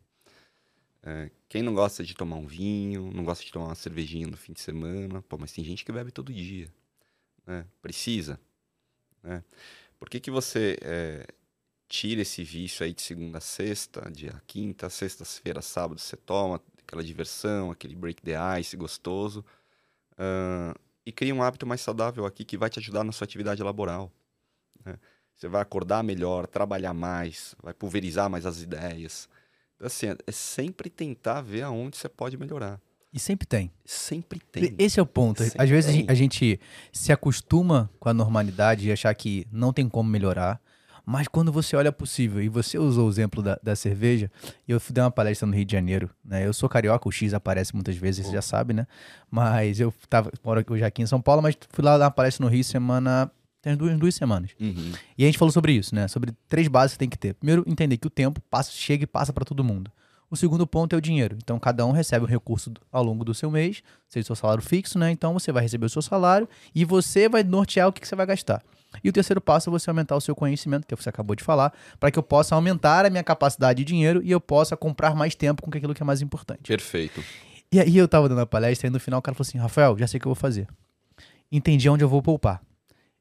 [1.03, 4.37] É, quem não gosta de tomar um vinho, não gosta de tomar uma cervejinha no
[4.37, 6.73] fim de semana, pô, mas tem gente que bebe todo dia.
[7.47, 7.67] Né?
[7.83, 8.41] Precisa.
[9.23, 9.45] Né?
[9.99, 11.27] Por que, que você é,
[11.89, 17.05] tira esse vício aí de segunda a sexta, dia quinta, sexta-feira, sábado, você toma aquela
[17.05, 19.45] diversão, aquele break the ice gostoso,
[20.13, 23.63] uh, e cria um hábito mais saudável aqui que vai te ajudar na sua atividade
[23.63, 24.13] laboral.
[24.85, 24.99] Né?
[25.37, 29.29] Você vai acordar melhor, trabalhar mais, vai pulverizar mais as ideias
[29.87, 32.81] assim, é sempre tentar ver aonde você pode melhorar.
[33.13, 33.71] E sempre tem.
[33.85, 34.75] Sempre tem.
[34.77, 35.43] Esse é o ponto.
[35.43, 36.07] Sempre Às vezes tem.
[36.09, 36.61] a gente
[36.93, 40.61] se acostuma com a normalidade e achar que não tem como melhorar.
[41.07, 44.31] Mas quando você olha possível, e você usou o exemplo da, da cerveja,
[44.67, 46.47] eu dei uma palestra no Rio de Janeiro, né?
[46.47, 48.87] Eu sou carioca, o X aparece muitas vezes, você já sabe, né?
[49.31, 52.43] Mas eu tava, moro hoje aqui em São Paulo, mas fui lá dar uma palestra
[52.43, 53.31] no Rio semana
[53.65, 54.51] tem duas, duas semanas.
[54.61, 54.93] Uhum.
[55.17, 56.07] E a gente falou sobre isso, né?
[56.07, 57.35] Sobre três bases que tem que ter.
[57.35, 59.91] Primeiro, entender que o tempo passa, chega e passa para todo mundo.
[60.31, 61.39] O segundo ponto é o dinheiro.
[61.43, 64.63] Então, cada um recebe um recurso ao longo do seu mês, seja o seu salário
[64.63, 65.11] fixo, né?
[65.11, 68.15] Então, você vai receber o seu salário e você vai nortear o que, que você
[68.15, 68.63] vai gastar.
[69.03, 71.73] E o terceiro passo é você aumentar o seu conhecimento, que você acabou de falar,
[71.99, 75.35] para que eu possa aumentar a minha capacidade de dinheiro e eu possa comprar mais
[75.35, 76.63] tempo com aquilo que é mais importante.
[76.69, 77.25] Perfeito.
[77.73, 79.97] E aí eu tava dando a palestra e no final o cara falou assim: Rafael,
[79.99, 80.69] já sei o que eu vou fazer.
[81.51, 82.61] Entendi onde eu vou poupar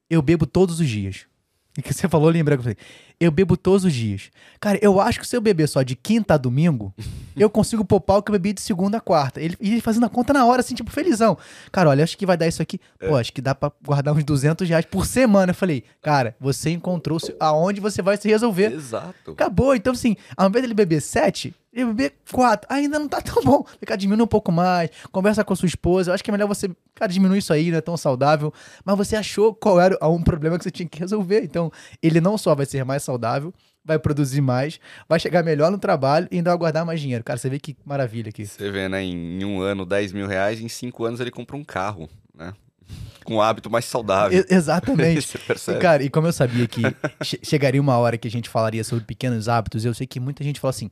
[0.09, 1.25] eu bebo todos os dias.
[1.77, 2.77] E que você falou, lembra que eu falei,
[3.19, 4.29] eu bebo todos os dias.
[4.59, 6.93] Cara, eu acho que se eu beber só de quinta a domingo,
[7.35, 9.41] eu consigo poupar o que eu bebi de segunda a quarta.
[9.41, 11.35] Ele, ele fazendo a conta na hora, assim, tipo, felizão.
[11.71, 12.79] Cara, olha, acho que vai dar isso aqui.
[12.99, 13.07] É.
[13.07, 15.49] Pô, acho que dá pra guardar uns 200 reais por semana.
[15.49, 18.71] Eu falei, cara, você encontrou aonde você vai se resolver.
[18.71, 19.31] Exato.
[19.31, 19.75] Acabou.
[19.75, 22.67] Então, assim, ao invés dele beber sete, ele beber quatro.
[22.71, 23.65] Ainda não tá tão bom.
[23.79, 24.91] Ficar diminui um pouco mais.
[25.11, 26.11] Conversa com a sua esposa.
[26.11, 28.53] Eu acho que é melhor você, cara, diminuir isso aí, não é tão saudável.
[28.85, 31.43] Mas você achou qual era um problema que você tinha que resolver.
[31.43, 31.71] Então,
[32.01, 33.51] ele não só vai ser mais saudável,
[33.83, 37.23] vai produzir mais, vai chegar melhor no trabalho e ainda vai guardar mais dinheiro.
[37.23, 38.45] Cara, você vê que maravilha aqui.
[38.45, 39.03] Você vê, né?
[39.03, 42.07] Em um ano, 10 mil reais, em cinco anos ele compra um carro,
[42.37, 42.53] né?
[43.25, 44.45] Com um hábito mais saudável.
[44.47, 45.39] Exatamente.
[45.67, 46.81] E, cara, e como eu sabia que
[47.23, 50.43] che chegaria uma hora que a gente falaria sobre pequenos hábitos, eu sei que muita
[50.43, 50.89] gente fala assim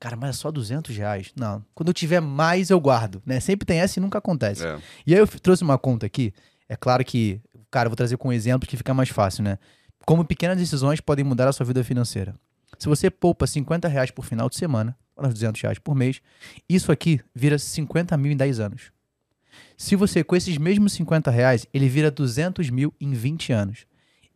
[0.00, 1.30] cara, mas é só 200 reais.
[1.36, 3.38] Não, quando eu tiver mais eu guardo, né?
[3.38, 4.66] Sempre tem essa e nunca acontece.
[4.66, 4.78] É.
[5.06, 6.32] E aí eu trouxe uma conta aqui,
[6.68, 7.40] é claro que,
[7.70, 9.58] cara, eu vou trazer com um exemplo que fica mais fácil, né?
[10.06, 12.34] Como pequenas decisões podem mudar a sua vida financeira.
[12.78, 16.22] Se você poupa 50 reais por final de semana, ou 200 reais por mês,
[16.66, 18.92] isso aqui vira 50 mil em 10 anos.
[19.76, 23.89] Se você, com esses mesmos 50 reais, ele vira 200 mil em 20 anos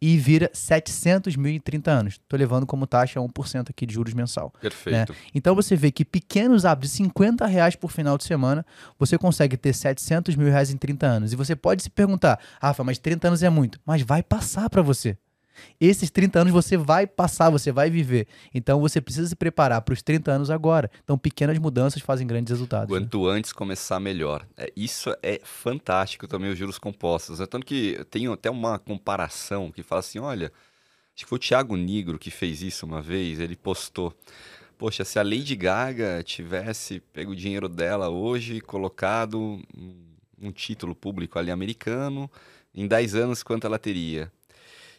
[0.06, 2.14] e vira 700 mil em 30 anos.
[2.14, 4.52] Estou levando como taxa 1% aqui de juros mensal.
[4.60, 5.12] Perfeito.
[5.14, 5.18] Né?
[5.34, 8.66] Então você vê que pequenos hábitos de 50 reais por final de semana,
[8.98, 11.32] você consegue ter 700 mil reais em 30 anos.
[11.32, 13.80] E você pode se perguntar, Rafa, mas 30 anos é muito.
[13.86, 15.16] Mas vai passar para você.
[15.80, 18.26] Esses 30 anos você vai passar, você vai viver.
[18.54, 20.90] Então você precisa se preparar para os 30 anos agora.
[21.02, 22.92] Então pequenas mudanças fazem grandes resultados.
[22.92, 23.00] Né?
[23.00, 23.32] Quanto né?
[23.32, 24.46] antes começar, melhor.
[24.56, 27.40] É, isso é fantástico também, os juros compostos.
[27.40, 30.52] É tanto que tem até uma comparação que fala assim: olha,
[31.14, 33.40] acho que foi o Thiago Nigro que fez isso uma vez.
[33.40, 34.14] Ele postou.
[34.76, 39.60] Poxa, se a Lady Gaga tivesse pego o dinheiro dela hoje e colocado
[40.44, 42.30] um título público ali americano,
[42.74, 44.30] em 10 anos, quanto ela teria?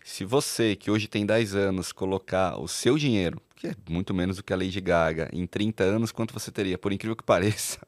[0.05, 4.37] Se você, que hoje tem 10 anos, colocar o seu dinheiro, que é muito menos
[4.37, 6.77] do que a Lady Gaga, em 30 anos, quanto você teria?
[6.77, 7.79] Por incrível que pareça,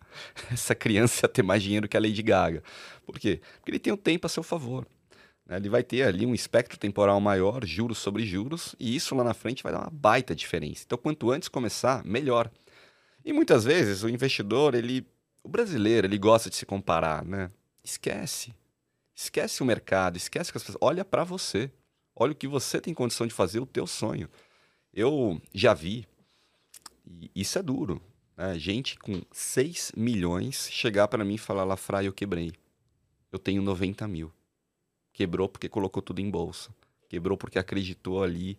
[0.51, 2.63] essa criança ia ter mais dinheiro que a Lady Gaga.
[3.05, 3.39] Por quê?
[3.59, 4.87] Porque ele tem o tempo a seu favor.
[5.45, 5.57] Né?
[5.57, 9.35] Ele vai ter ali um espectro temporal maior, juros sobre juros, e isso lá na
[9.35, 10.85] frente vai dar uma baita diferença.
[10.87, 12.49] Então, quanto antes começar, melhor.
[13.23, 15.05] E muitas vezes o investidor, ele,
[15.43, 17.51] o brasileiro, ele gosta de se comparar, né?
[17.83, 18.55] Esquece.
[19.15, 20.79] Esquece o mercado, esquece que as pessoas.
[20.81, 21.69] Olha para você.
[22.19, 24.29] Olha o que você tem condição de fazer, o teu sonho.
[24.93, 26.07] Eu já vi,
[27.05, 28.01] e isso é duro,
[28.35, 28.57] né?
[28.57, 32.51] gente com 6 milhões chegar para mim e falar, Lafra, eu quebrei.
[33.31, 34.33] Eu tenho 90 mil.
[35.13, 36.73] Quebrou porque colocou tudo em bolsa.
[37.07, 38.57] Quebrou porque acreditou ali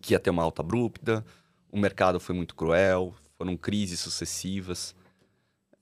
[0.00, 1.24] que ia ter uma alta abrupta,
[1.70, 4.94] o mercado foi muito cruel, foram crises sucessivas.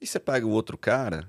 [0.00, 1.28] Aí você pega o outro cara,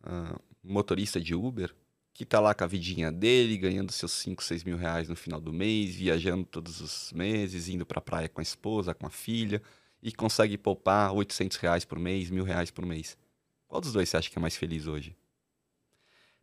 [0.00, 1.74] uh, motorista de Uber,
[2.14, 5.40] que tá lá com a vidinha dele, ganhando seus 5, 6 mil reais no final
[5.40, 9.60] do mês, viajando todos os meses, indo pra praia com a esposa, com a filha,
[10.00, 13.18] e consegue poupar 800 reais por mês, mil reais por mês.
[13.66, 15.16] Qual dos dois você acha que é mais feliz hoje?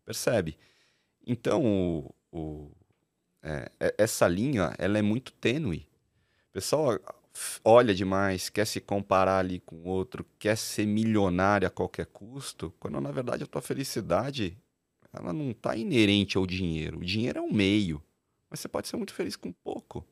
[0.04, 0.58] Percebe?
[1.26, 2.72] Então, o, o,
[3.42, 5.88] é, é essa linha, ela é muito tênue.
[6.50, 7.00] O pessoal
[7.64, 13.00] olha demais, quer se comparar ali com outro, quer ser milionário a qualquer custo, quando
[13.00, 14.61] na verdade a tua felicidade
[15.14, 17.00] ela não está inerente ao dinheiro.
[17.00, 18.02] O dinheiro é um meio,
[18.50, 20.06] mas você pode ser muito feliz com pouco.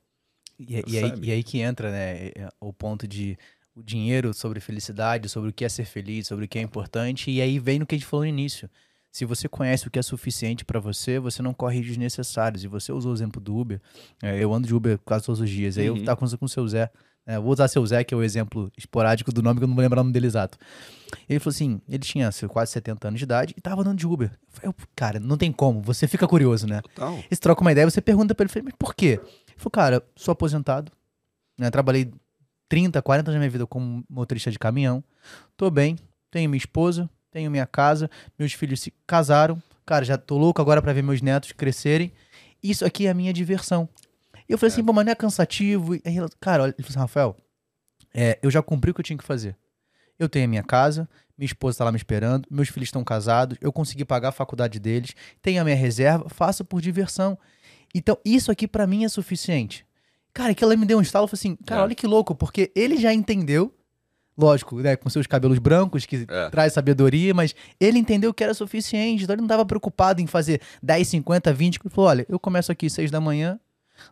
[0.60, 3.38] E, e, aí, e aí, que entra, né, é, o ponto de
[3.74, 7.32] o dinheiro sobre felicidade, sobre o que é ser feliz, sobre o que é importante,
[7.32, 8.70] e aí vem no que a gente falou no início.
[9.12, 12.64] Se você conhece o que é suficiente para você, você não corre riscos desnecessários.
[12.64, 13.82] E você usou o exemplo do Uber.
[14.22, 15.78] É, eu ando de Uber quase todos os dias.
[15.78, 15.97] Aí uhum.
[15.97, 16.91] eu tava conversando com o seu Zé.
[17.30, 19.75] É, vou usar seu Zé, que é o exemplo esporádico do nome, que eu não
[19.75, 20.57] vou lembrar o nome dele exato.
[21.30, 24.32] Ele falou assim: ele tinha quase 70 anos de idade e tava andando de Uber.
[24.63, 26.82] Eu falei, cara, não tem como, você fica curioso, né?
[26.82, 27.19] Total.
[27.30, 29.19] Você troca uma ideia, você pergunta pra ele, falei, mas por quê?
[29.47, 30.91] Ele falou, cara, sou aposentado,
[31.55, 31.69] né?
[31.69, 32.11] Trabalhei
[32.67, 35.03] 30, 40 anos da minha vida como motorista de caminhão,
[35.55, 35.99] tô bem,
[36.32, 38.09] tenho minha esposa, tenho minha casa,
[38.39, 42.11] meus filhos se casaram, cara, já tô louco agora para ver meus netos crescerem.
[42.61, 43.88] Isso aqui é a minha diversão.
[44.50, 44.82] E eu falei assim, é.
[44.82, 45.95] assim, pô, mas não é cansativo?
[45.95, 47.38] E aí, cara, ele falou assim, Rafael,
[48.14, 49.56] é, eu já cumpri o que eu tinha que fazer.
[50.18, 53.58] Eu tenho a minha casa, minha esposa está lá me esperando, meus filhos estão casados,
[53.62, 57.38] eu consegui pagar a faculdade deles, tenho a minha reserva, faço por diversão.
[57.93, 59.86] Então, isso aqui para mim é suficiente.
[60.34, 61.84] Cara, aquilo me deu um estalo, eu falei assim, cara, é.
[61.86, 63.74] olha que louco, porque ele já entendeu,
[64.38, 66.50] lógico, né, com seus cabelos brancos, que é.
[66.50, 70.62] traz sabedoria, mas ele entendeu que era suficiente, então ele não estava preocupado em fazer
[70.84, 73.60] 10, 50, 20, ele falou, olha, eu começo aqui 6 da manhã,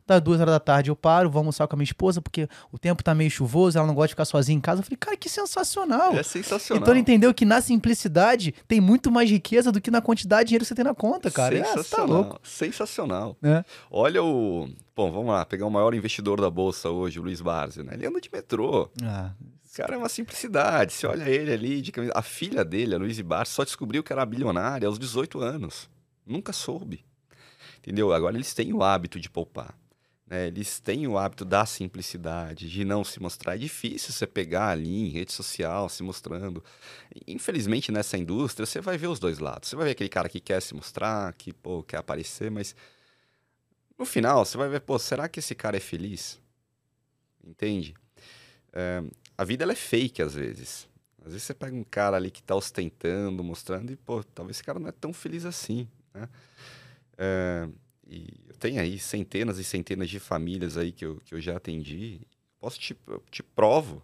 [0.05, 2.77] das duas horas da tarde eu paro, vou almoçar com a minha esposa, porque o
[2.77, 4.81] tempo tá meio chuvoso, ela não gosta de ficar sozinha em casa.
[4.81, 6.13] Eu falei, cara, que sensacional.
[6.13, 6.81] É sensacional.
[6.81, 10.47] Então ele entendeu que na simplicidade tem muito mais riqueza do que na quantidade de
[10.49, 11.55] dinheiro que você tem na conta, cara.
[11.55, 11.79] Sensacional.
[11.79, 12.39] É, você tá louco.
[12.43, 13.37] Sensacional.
[13.43, 13.63] É.
[13.89, 14.69] Olha o.
[14.95, 17.93] Bom, vamos lá, pegar o maior investidor da bolsa hoje, o Luiz Barzi, né?
[17.93, 18.89] Ele anda de metrô.
[19.03, 19.31] Ah.
[19.75, 20.91] Cara, é uma simplicidade.
[20.93, 22.11] Você olha ele ali, de camisa...
[22.15, 25.87] a filha dele, a Luiz Barzi, só descobriu que era bilionária aos 18 anos.
[26.25, 27.05] Nunca soube.
[27.87, 28.11] Entendeu?
[28.11, 29.73] Agora eles têm o hábito de poupar.
[30.25, 30.47] Né?
[30.47, 33.55] Eles têm o hábito da simplicidade, de não se mostrar.
[33.55, 36.61] É difícil você pegar ali em rede social se mostrando.
[37.25, 39.69] Infelizmente, nessa indústria, você vai ver os dois lados.
[39.69, 42.75] Você vai ver aquele cara que quer se mostrar, que pô, quer aparecer, mas
[43.97, 46.37] no final você vai ver, pô, será que esse cara é feliz?
[47.41, 47.95] Entende?
[48.73, 49.01] É,
[49.37, 50.89] a vida ela é fake às vezes.
[51.19, 54.63] Às vezes você pega um cara ali que está ostentando, mostrando, e pô, talvez esse
[54.65, 55.87] cara não é tão feliz assim.
[56.13, 56.27] Né?
[57.17, 57.67] É,
[58.05, 61.57] e eu tenho aí centenas e centenas de famílias aí que eu, que eu já
[61.57, 62.21] atendi.
[62.59, 62.95] Posso te,
[63.29, 64.03] te provo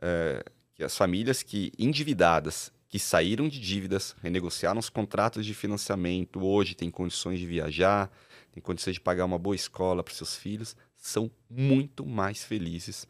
[0.00, 6.44] é, que as famílias que endividadas, que saíram de dívidas, renegociaram os contratos de financiamento,
[6.44, 8.10] hoje têm condições de viajar,
[8.52, 13.04] têm condições de pagar uma boa escola para seus filhos, são muito mais felizes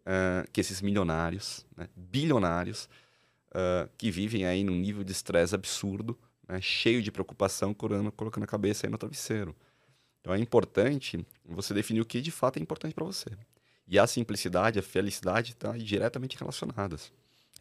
[0.00, 2.88] uh, que esses milionários, né, bilionários,
[3.98, 6.16] que vivem aí num nível de estresse absurdo,
[6.50, 9.54] né, cheio de preocupação, colocando, a cabeça aí no travesseiro.
[10.20, 13.30] Então é importante você definir o que de fato é importante para você.
[13.88, 17.12] E a simplicidade, a felicidade estão diretamente relacionadas.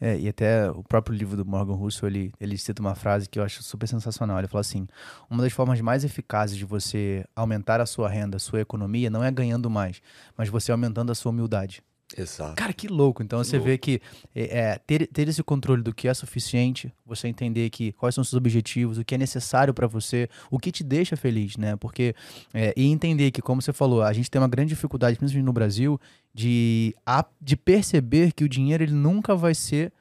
[0.01, 3.37] É, e até o próprio livro do Morgan Russell, ele, ele cita uma frase que
[3.37, 4.39] eu acho super sensacional.
[4.39, 4.87] Ele fala assim:
[5.29, 9.23] uma das formas mais eficazes de você aumentar a sua renda, a sua economia, não
[9.23, 10.01] é ganhando mais,
[10.37, 11.83] mas você aumentando a sua humildade.
[12.17, 12.55] Exato.
[12.55, 13.21] Cara, que louco.
[13.21, 13.69] Então que você louco.
[13.69, 14.01] vê que
[14.33, 18.21] é, é, ter, ter esse controle do que é suficiente, você entender que quais são
[18.21, 21.75] os seus objetivos, o que é necessário para você, o que te deixa feliz, né?
[21.75, 22.15] Porque
[22.53, 25.53] é, e entender que, como você falou, a gente tem uma grande dificuldade, principalmente no
[25.53, 25.99] Brasil,
[26.33, 29.93] de, a, de perceber que o dinheiro ele nunca vai ser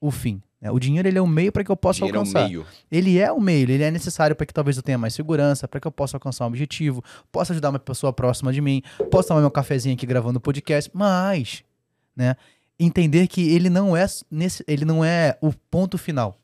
[0.00, 0.42] o fim.
[0.60, 0.70] Né?
[0.70, 2.40] O dinheiro ele é um meio para que eu possa Dinheiro alcançar.
[2.40, 2.66] é um meio.
[2.90, 5.80] Ele é um meio, ele é necessário para que talvez eu tenha mais segurança, para
[5.80, 7.02] que eu possa alcançar um objetivo,
[7.32, 10.90] possa ajudar uma pessoa próxima de mim, possa tomar meu cafezinho aqui gravando o podcast,
[10.92, 11.62] mas,
[12.14, 12.36] né,
[12.78, 16.39] entender que ele não é nesse, ele não é o ponto final.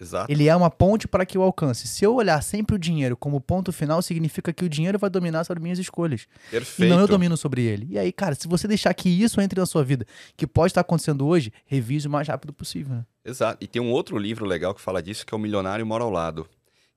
[0.00, 0.32] Exato.
[0.32, 1.86] Ele é uma ponte para que eu alcance.
[1.86, 5.44] Se eu olhar sempre o dinheiro como ponto final, significa que o dinheiro vai dominar
[5.44, 6.26] sobre minhas escolhas.
[6.50, 6.88] Perfeito.
[6.88, 7.86] E não eu domino sobre ele.
[7.90, 10.06] E aí, cara, se você deixar que isso entre na sua vida,
[10.38, 12.96] que pode estar acontecendo hoje, revise o mais rápido possível.
[12.96, 13.06] Né?
[13.22, 13.62] Exato.
[13.62, 16.10] E tem um outro livro legal que fala disso, que é O Milionário Mora ao
[16.10, 16.48] Lado.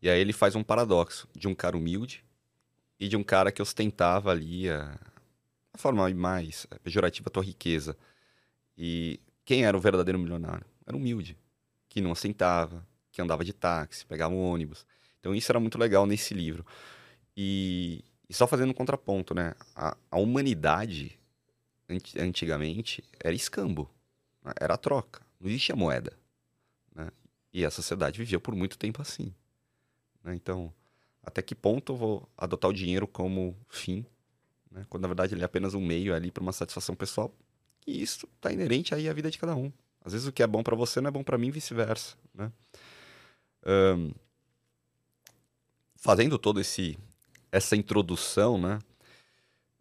[0.02, 2.24] E aí ele faz um paradoxo de um cara humilde
[2.98, 4.98] e de um cara que ostentava ali a,
[5.74, 7.98] a forma mais pejorativa a tua riqueza.
[8.78, 10.66] E quem era o verdadeiro milionário?
[10.86, 11.38] Era humilde,
[11.90, 14.86] que não ostentava, que andava de táxi, pegava um ônibus.
[15.22, 16.66] Então isso era muito legal nesse livro.
[17.38, 19.54] E, e só fazendo um contraponto, né?
[19.76, 21.18] A, a humanidade,
[21.90, 23.90] anti- antigamente, era escambo.
[24.44, 24.52] né?
[24.60, 25.22] Era troca.
[25.40, 26.12] Não existia moeda.
[26.94, 27.10] Né?
[27.54, 29.34] E a sociedade vivia por muito tempo assim.
[30.24, 30.36] né?
[30.36, 30.74] Então,
[31.24, 34.06] até que ponto eu vou adotar o dinheiro como fim,
[34.72, 34.86] né?
[34.90, 37.34] quando na verdade ele é apenas um meio ali para uma satisfação pessoal?
[37.86, 39.72] E isso está inerente aí à vida de cada um.
[40.04, 42.16] Às vezes o que é bom para você não é bom para mim vice-versa.
[42.34, 42.52] Né?
[43.66, 44.12] Ahn,
[45.96, 46.98] fazendo todo esse
[47.52, 48.80] essa introdução, né?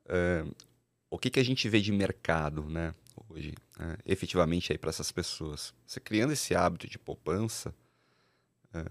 [0.07, 0.45] É,
[1.11, 2.95] o que, que a gente vê de mercado, né?
[3.29, 5.75] Hoje, né, efetivamente aí para essas pessoas.
[5.87, 7.75] Você criando esse hábito de poupança
[8.75, 8.85] é,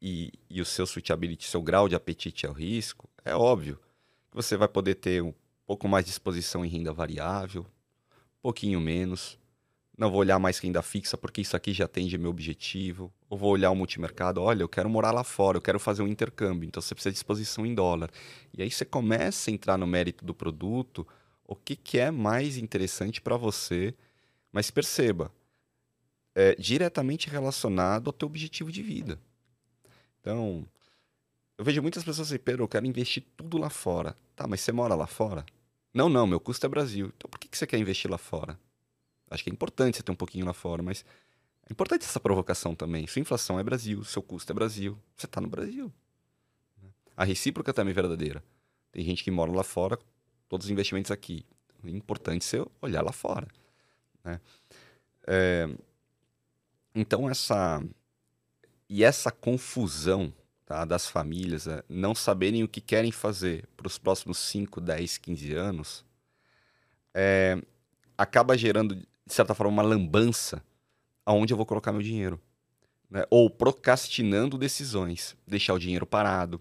[0.00, 3.76] e, e o seu suitability, seu grau de apetite ao risco, é óbvio
[4.30, 5.34] que você vai poder ter um
[5.66, 9.38] pouco mais de exposição em renda variável, um pouquinho menos.
[9.96, 13.12] Não vou olhar mais renda fixa porque isso aqui já atende meu objetivo.
[13.28, 16.06] Ou vou olhar o multimercado, olha, eu quero morar lá fora, eu quero fazer um
[16.06, 18.10] intercâmbio, então você precisa de exposição em dólar.
[18.56, 21.06] E aí você começa a entrar no mérito do produto,
[21.44, 23.94] o que, que é mais interessante para você,
[24.52, 25.32] mas perceba,
[26.34, 29.18] é diretamente relacionado ao teu objetivo de vida.
[30.20, 30.66] Então,
[31.58, 34.16] eu vejo muitas pessoas assim, Pedro, eu quero investir tudo lá fora.
[34.36, 35.46] Tá, mas você mora lá fora?
[35.94, 37.10] Não, não, meu custo é Brasil.
[37.16, 38.58] Então por que, que você quer investir lá fora?
[39.30, 41.04] Acho que é importante você ter um pouquinho lá fora, mas
[41.68, 43.06] é importante essa provocação também.
[43.06, 44.98] Sua inflação é Brasil, seu custo é Brasil.
[45.16, 45.92] Você está no Brasil.
[47.16, 48.42] A recíproca também é verdadeira.
[48.92, 49.98] Tem gente que mora lá fora,
[50.48, 51.44] todos os investimentos aqui.
[51.84, 53.48] É importante você olhar lá fora.
[54.22, 54.40] né?
[55.26, 55.68] É,
[56.94, 57.82] Então, essa.
[58.88, 60.32] E essa confusão
[60.64, 65.18] tá, das famílias é, não saberem o que querem fazer para os próximos 5, 10,
[65.18, 66.04] 15 anos
[67.18, 67.58] é,
[68.18, 70.62] acaba gerando, de certa forma, uma lambança
[71.26, 72.40] aonde eu vou colocar meu dinheiro.
[73.10, 73.24] né?
[73.30, 75.36] Ou procrastinando decisões.
[75.46, 76.60] Deixar o dinheiro parado.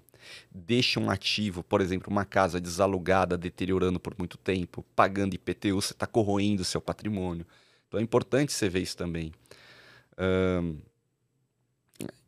[0.51, 5.93] Deixa um ativo, por exemplo, uma casa desalugada, deteriorando por muito tempo, pagando IPTU, você
[5.93, 7.45] está corroendo seu patrimônio.
[7.87, 9.33] Então é importante você ver isso também.
[10.17, 10.77] Ahn,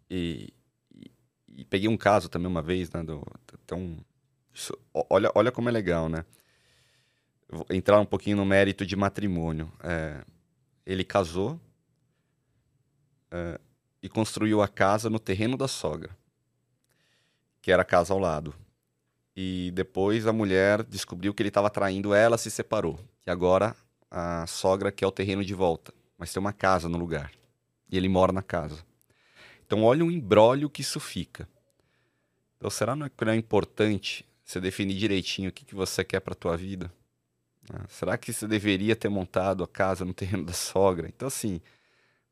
[0.10, 0.54] e,
[0.96, 1.12] e-
[1.58, 3.04] e peguei um caso também uma vez, né?
[3.04, 3.24] Do,
[3.64, 3.98] então,
[4.54, 4.78] isso-
[5.10, 6.26] olha, olha como é legal, né?
[7.50, 9.72] Vou entrar um pouquinho no mérito de matrimônio.
[9.84, 10.24] É,
[10.86, 11.60] ele casou
[13.32, 13.60] é,
[14.02, 16.16] e construiu a casa no terreno da sogra,
[17.62, 18.54] que era a casa ao lado.
[19.36, 23.00] E depois a mulher descobriu que ele estava traindo ela, se separou.
[23.26, 23.76] E agora
[24.10, 27.32] a sogra quer o terreno de volta, mas tem uma casa no lugar.
[27.90, 28.84] E ele mora na casa.
[29.66, 31.48] Então olha o embrólio que isso fica.
[32.58, 36.04] Então será não é que não é importante você definir direitinho o que, que você
[36.04, 36.92] quer para tua vida?
[37.72, 41.08] Ah, será que você deveria ter montado a casa no terreno da sogra?
[41.08, 41.62] Então assim,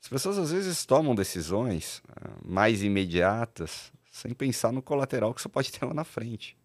[0.06, 5.50] as pessoas às vezes tomam decisões ah, mais imediatas sem pensar no colateral que você
[5.50, 6.56] pode ter lá na frente.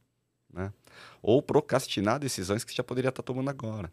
[0.53, 0.70] Né?
[1.22, 3.91] Ou procrastinar decisões que você já poderia estar tomando agora.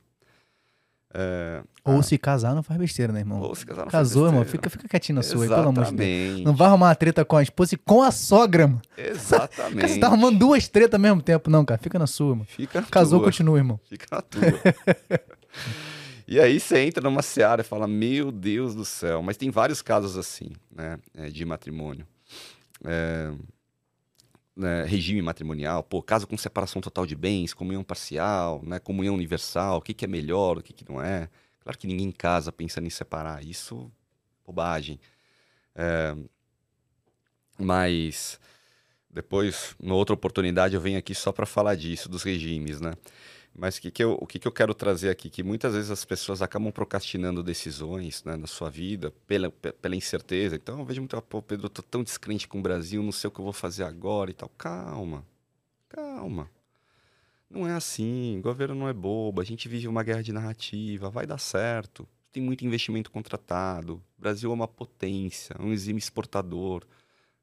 [1.14, 3.39] É, Ou se casar, não faz besteira, né, irmão?
[3.39, 4.64] ou se casar não faz Casou, irmão, besteira.
[4.64, 6.41] fica, fica quietinho na sua aí, pelo amor de Deus.
[6.41, 8.82] Não vai arrumar uma treta com a esposa e com a sogra, mano.
[8.98, 9.88] Cara, Exatamente.
[9.93, 11.50] você tá arrumando duas tretas ao mesmo tempo.
[11.50, 12.45] Não, cara, fica na sua, mano.
[12.45, 13.28] Fica na Casou, tua.
[13.30, 13.80] continua, irmão.
[13.88, 14.41] Fica na tua.
[16.28, 19.22] e aí você entra numa seara e fala, meu Deus do céu.
[19.22, 21.00] Mas tem vários casos assim, né?
[21.14, 22.06] é, de matrimônio.
[22.84, 23.32] É,
[24.56, 28.80] né, regime matrimonial, pô, caso com separação total de bens, comunhão parcial, né?
[28.80, 31.30] Comunhão universal, o que, que é melhor, o que, que não é.
[31.60, 33.44] Claro que ninguém casa pensando em separar.
[33.46, 33.92] Isso,
[34.46, 35.00] bobagem.
[35.76, 36.16] É,
[37.60, 38.40] mas
[39.10, 42.94] depois, numa outra oportunidade, eu venho aqui só para falar disso, dos regimes, né?
[43.58, 45.30] Mas que que eu- o que, que eu quero trazer aqui?
[45.30, 49.95] Que muitas vezes as pessoas acabam procrastinando decisões né, na sua vida pela, pe- pela
[49.95, 50.55] incerteza.
[50.55, 53.12] Então eu vejo muito, ah, pô, Pedro, eu tô tão descrente com o Brasil, não
[53.12, 54.49] sei o que eu vou fazer agora e tal.
[54.58, 55.26] Calma,
[55.89, 56.49] calma.
[57.49, 61.10] Não é assim, o governo não é bobo, a gente vive uma guerra de narrativa,
[61.10, 62.08] vai dar certo.
[62.32, 63.95] tem muito investimento contratado.
[64.18, 66.84] O Brasil é uma potência, um exime exportador,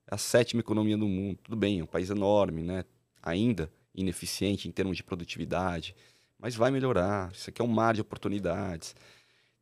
[0.06, 1.38] é a sétima economia do mundo.
[1.42, 2.84] Tudo bem, é um país enorme, né?
[3.22, 5.94] Ainda ineficiente em termos de produtividade,
[6.38, 7.30] mas vai melhorar.
[7.32, 8.94] Isso aqui é um mar de oportunidades.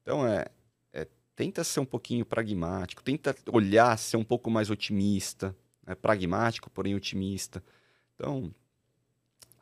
[0.02, 0.46] Então, é,
[0.92, 1.06] é
[1.36, 5.54] tenta ser um pouquinho pragmático, tenta olhar, ser um pouco mais otimista,
[5.86, 5.94] né?
[5.94, 7.62] pragmático, porém otimista.
[8.14, 8.52] Então,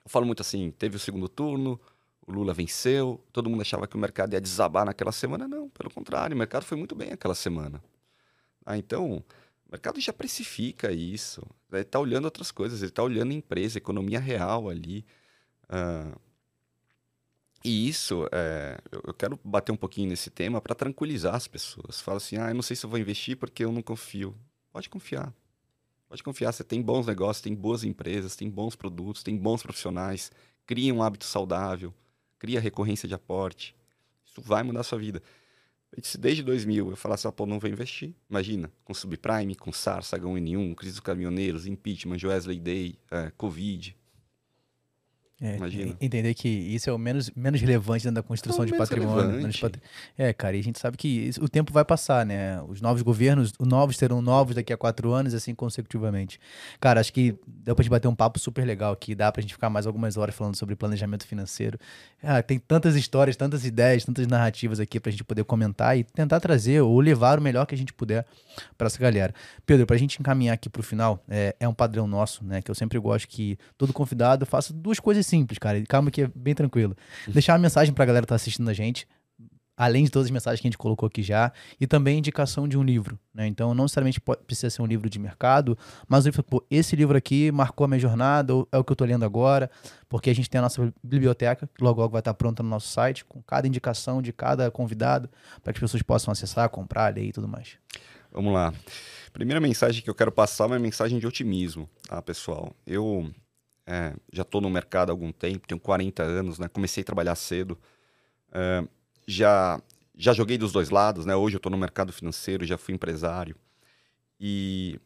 [0.04, 1.80] eu falo muito assim: teve o segundo turno,
[2.26, 5.48] o Lula venceu, todo mundo achava que o mercado ia desabar naquela semana.
[5.48, 7.82] Não, pelo contrário, o mercado foi muito bem aquela semana.
[8.64, 9.24] Ah, então,
[9.70, 11.40] o mercado já precifica isso.
[11.72, 15.06] Ele está olhando outras coisas, ele está olhando empresa, economia real ali.
[15.64, 16.18] Uh,
[17.64, 22.00] e isso, é, eu, quero bater um pouquinho nesse tema para tranquilizar as pessoas.
[22.00, 24.36] Fala assim, ah, eu não sei se eu vou investir porque eu não confio.
[24.72, 25.32] Pode confiar.
[26.08, 30.32] Pode confiar, você tem bons negócios, tem boas empresas, tem bons produtos, tem bons profissionais.
[30.66, 31.94] Cria um hábito saudável
[32.40, 33.76] cria recorrência de aporte.
[34.24, 35.22] Isso vai mudar a sua vida.
[36.02, 38.14] Se desde 2000 eu falasse, ah, pô, não vou investir.
[38.28, 43.96] Imagina, com subprime, com SARS, H1N1, crise dos caminhoneiros, impeachment, Wesley Day, é, Covid.
[45.42, 45.96] É, Imagina.
[45.98, 49.48] Entender que isso é o menos, menos relevante dentro da construção é de patrimônio.
[50.18, 52.60] É, cara, e a gente sabe que isso, o tempo vai passar, né?
[52.68, 56.38] Os novos governos, os novos serão novos daqui a quatro anos, assim consecutivamente.
[56.78, 59.14] Cara, acho que deu pra gente bater um papo super legal aqui.
[59.14, 61.78] Dá pra gente ficar mais algumas horas falando sobre planejamento financeiro.
[62.22, 66.38] Ah, tem tantas histórias, tantas ideias, tantas narrativas aqui pra gente poder comentar e tentar
[66.40, 68.26] trazer ou levar o melhor que a gente puder
[68.76, 69.34] para essa galera.
[69.64, 72.60] Pedro, pra gente encaminhar aqui pro final, é, é um padrão nosso, né?
[72.60, 75.82] Que eu sempre gosto que todo convidado faça duas coisas simples, cara.
[75.88, 76.96] Calma que é bem tranquilo.
[77.28, 79.06] Deixar uma mensagem pra galera que tá assistindo a gente,
[79.80, 81.50] além de todas as mensagens que a gente colocou aqui já,
[81.80, 83.46] e também indicação de um livro, né?
[83.46, 87.16] Então, não necessariamente pode, precisa ser um livro de mercado, mas livro, pô, esse livro
[87.16, 89.70] aqui marcou a minha jornada, é o que eu tô lendo agora,
[90.06, 92.88] porque a gente tem a nossa biblioteca, que logo logo vai estar pronta no nosso
[92.88, 95.30] site, com cada indicação de cada convidado,
[95.62, 97.78] para que as pessoas possam acessar, comprar, ler e tudo mais.
[98.30, 98.74] Vamos lá.
[99.32, 102.76] Primeira mensagem que eu quero passar é uma mensagem de otimismo, tá, pessoal?
[102.86, 103.32] Eu
[103.86, 106.68] é, já estou no mercado há algum tempo, tenho 40 anos, né?
[106.68, 107.78] Comecei a trabalhar cedo.
[108.52, 108.84] É,
[109.26, 109.80] já,
[110.16, 111.34] já joguei dos dois lados, né?
[111.34, 113.56] Hoje eu estou no mercado financeiro, já fui empresário.
[114.38, 115.00] E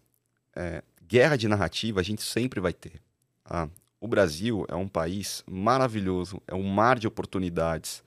[0.54, 3.00] é, guerra de narrativa a gente sempre vai ter.
[3.42, 3.68] Tá?
[4.00, 8.02] O Brasil é um país maravilhoso, é um mar de oportunidades.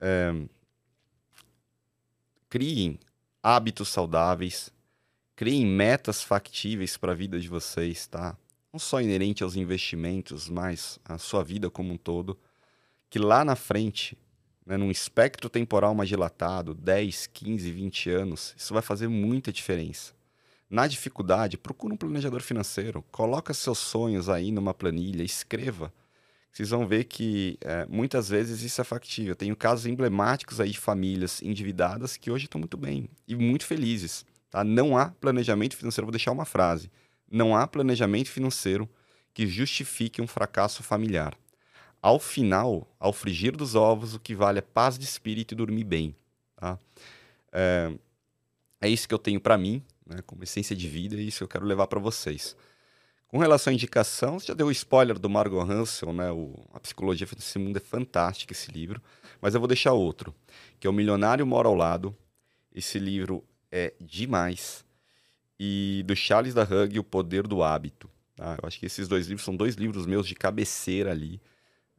[0.00, 0.32] É,
[2.48, 2.98] criem
[3.42, 4.72] hábitos saudáveis,
[5.36, 8.36] criem metas factíveis para a vida de vocês, tá?
[8.78, 12.38] Não só inerente aos investimentos, mas à sua vida como um todo,
[13.10, 14.16] que lá na frente,
[14.64, 20.12] né, num espectro temporal mais dilatado, 10, 15, 20 anos, isso vai fazer muita diferença.
[20.70, 25.92] Na dificuldade, procura um planejador financeiro, coloca seus sonhos aí numa planilha, escreva.
[26.52, 29.32] Vocês vão ver que é, muitas vezes isso é factível.
[29.32, 33.66] Eu tenho casos emblemáticos aí de famílias endividadas que hoje estão muito bem e muito
[33.66, 34.24] felizes.
[34.48, 34.62] Tá?
[34.62, 36.06] Não há planejamento financeiro.
[36.06, 36.88] Vou deixar uma frase.
[37.30, 38.88] Não há planejamento financeiro
[39.34, 41.36] que justifique um fracasso familiar.
[42.00, 45.84] Ao final, ao frigir dos ovos, o que vale é paz de espírito e dormir
[45.84, 46.14] bem.
[46.56, 46.78] Tá?
[47.52, 47.92] É,
[48.80, 51.48] é isso que eu tenho para mim, né, como essência de vida, e isso eu
[51.48, 52.56] quero levar para vocês.
[53.28, 56.32] Com relação à indicação, você já deu o spoiler do Margot Hansel, né?
[56.32, 59.02] O, a Psicologia desse Mundo é fantástico esse livro,
[59.38, 60.34] mas eu vou deixar outro,
[60.80, 62.16] que é O Milionário Mora ao Lado.
[62.74, 64.82] Esse livro é demais
[65.58, 68.08] e do Charles da Hug, O Poder do Hábito.
[68.36, 68.56] Tá?
[68.62, 71.40] Eu acho que esses dois livros são dois livros meus de cabeceira ali,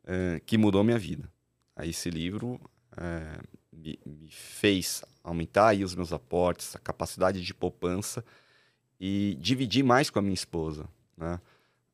[0.06, 1.30] uh, que mudou minha vida.
[1.76, 2.60] Aí esse livro
[2.94, 8.24] uh, me, me, fez aumentar aí os meus aportes, a capacidade de poupança
[9.00, 10.88] e dividir mais com a minha esposa,
[11.18, 11.40] né?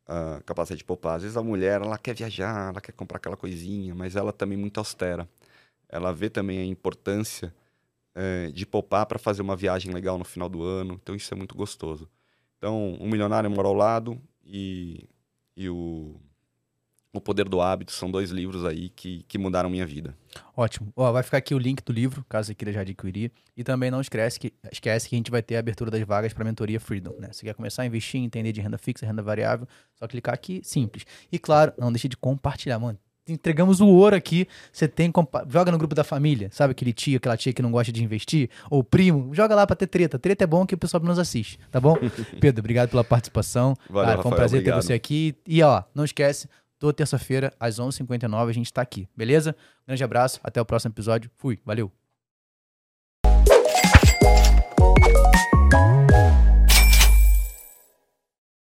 [0.08, 1.16] A capacidade de poupar.
[1.16, 4.56] Às vezes a mulher, ela quer viajar, ela quer comprar aquela coisinha, mas ela também
[4.56, 5.28] é muito austera.
[5.90, 7.52] Ela vê também a importância
[8.16, 10.98] é, de poupar para fazer uma viagem legal no final do ano.
[11.02, 12.10] Então isso é muito gostoso.
[12.58, 15.08] Então, Um Milionário Mora ao Lado e,
[15.56, 16.16] e o,
[17.14, 20.18] o Poder do Hábito são dois livros aí que, que mudaram minha vida.
[20.56, 20.92] Ótimo.
[20.96, 23.32] Ó, vai ficar aqui o link do livro, caso você queira já adquirir.
[23.56, 26.34] E também não esquece que, esquece que a gente vai ter a abertura das vagas
[26.34, 27.14] para a mentoria Freedom.
[27.20, 27.30] Né?
[27.34, 31.06] Se quer começar a investir, entender de renda fixa, renda variável, só clicar aqui, simples.
[31.32, 32.98] E claro, não deixe de compartilhar, mano
[33.28, 34.48] entregamos o ouro aqui.
[34.72, 35.12] Você tem.
[35.50, 36.72] Joga no grupo da família, sabe?
[36.72, 39.88] Aquele tio, aquela tia que não gosta de investir, ou primo, joga lá pra ter
[39.88, 40.20] treta.
[40.20, 41.96] Treta é bom que o pessoal nos assiste, tá bom?
[42.40, 43.76] Pedro, obrigado pela participação.
[43.90, 44.80] Valeu, Cara, foi um prazer obrigado.
[44.82, 45.36] ter você aqui.
[45.48, 46.48] E ó, não esquece,
[46.80, 49.56] toda terça-feira, às 11h59, a gente tá aqui, beleza?
[49.88, 51.30] Grande abraço, até o próximo episódio.
[51.38, 51.92] Fui, valeu.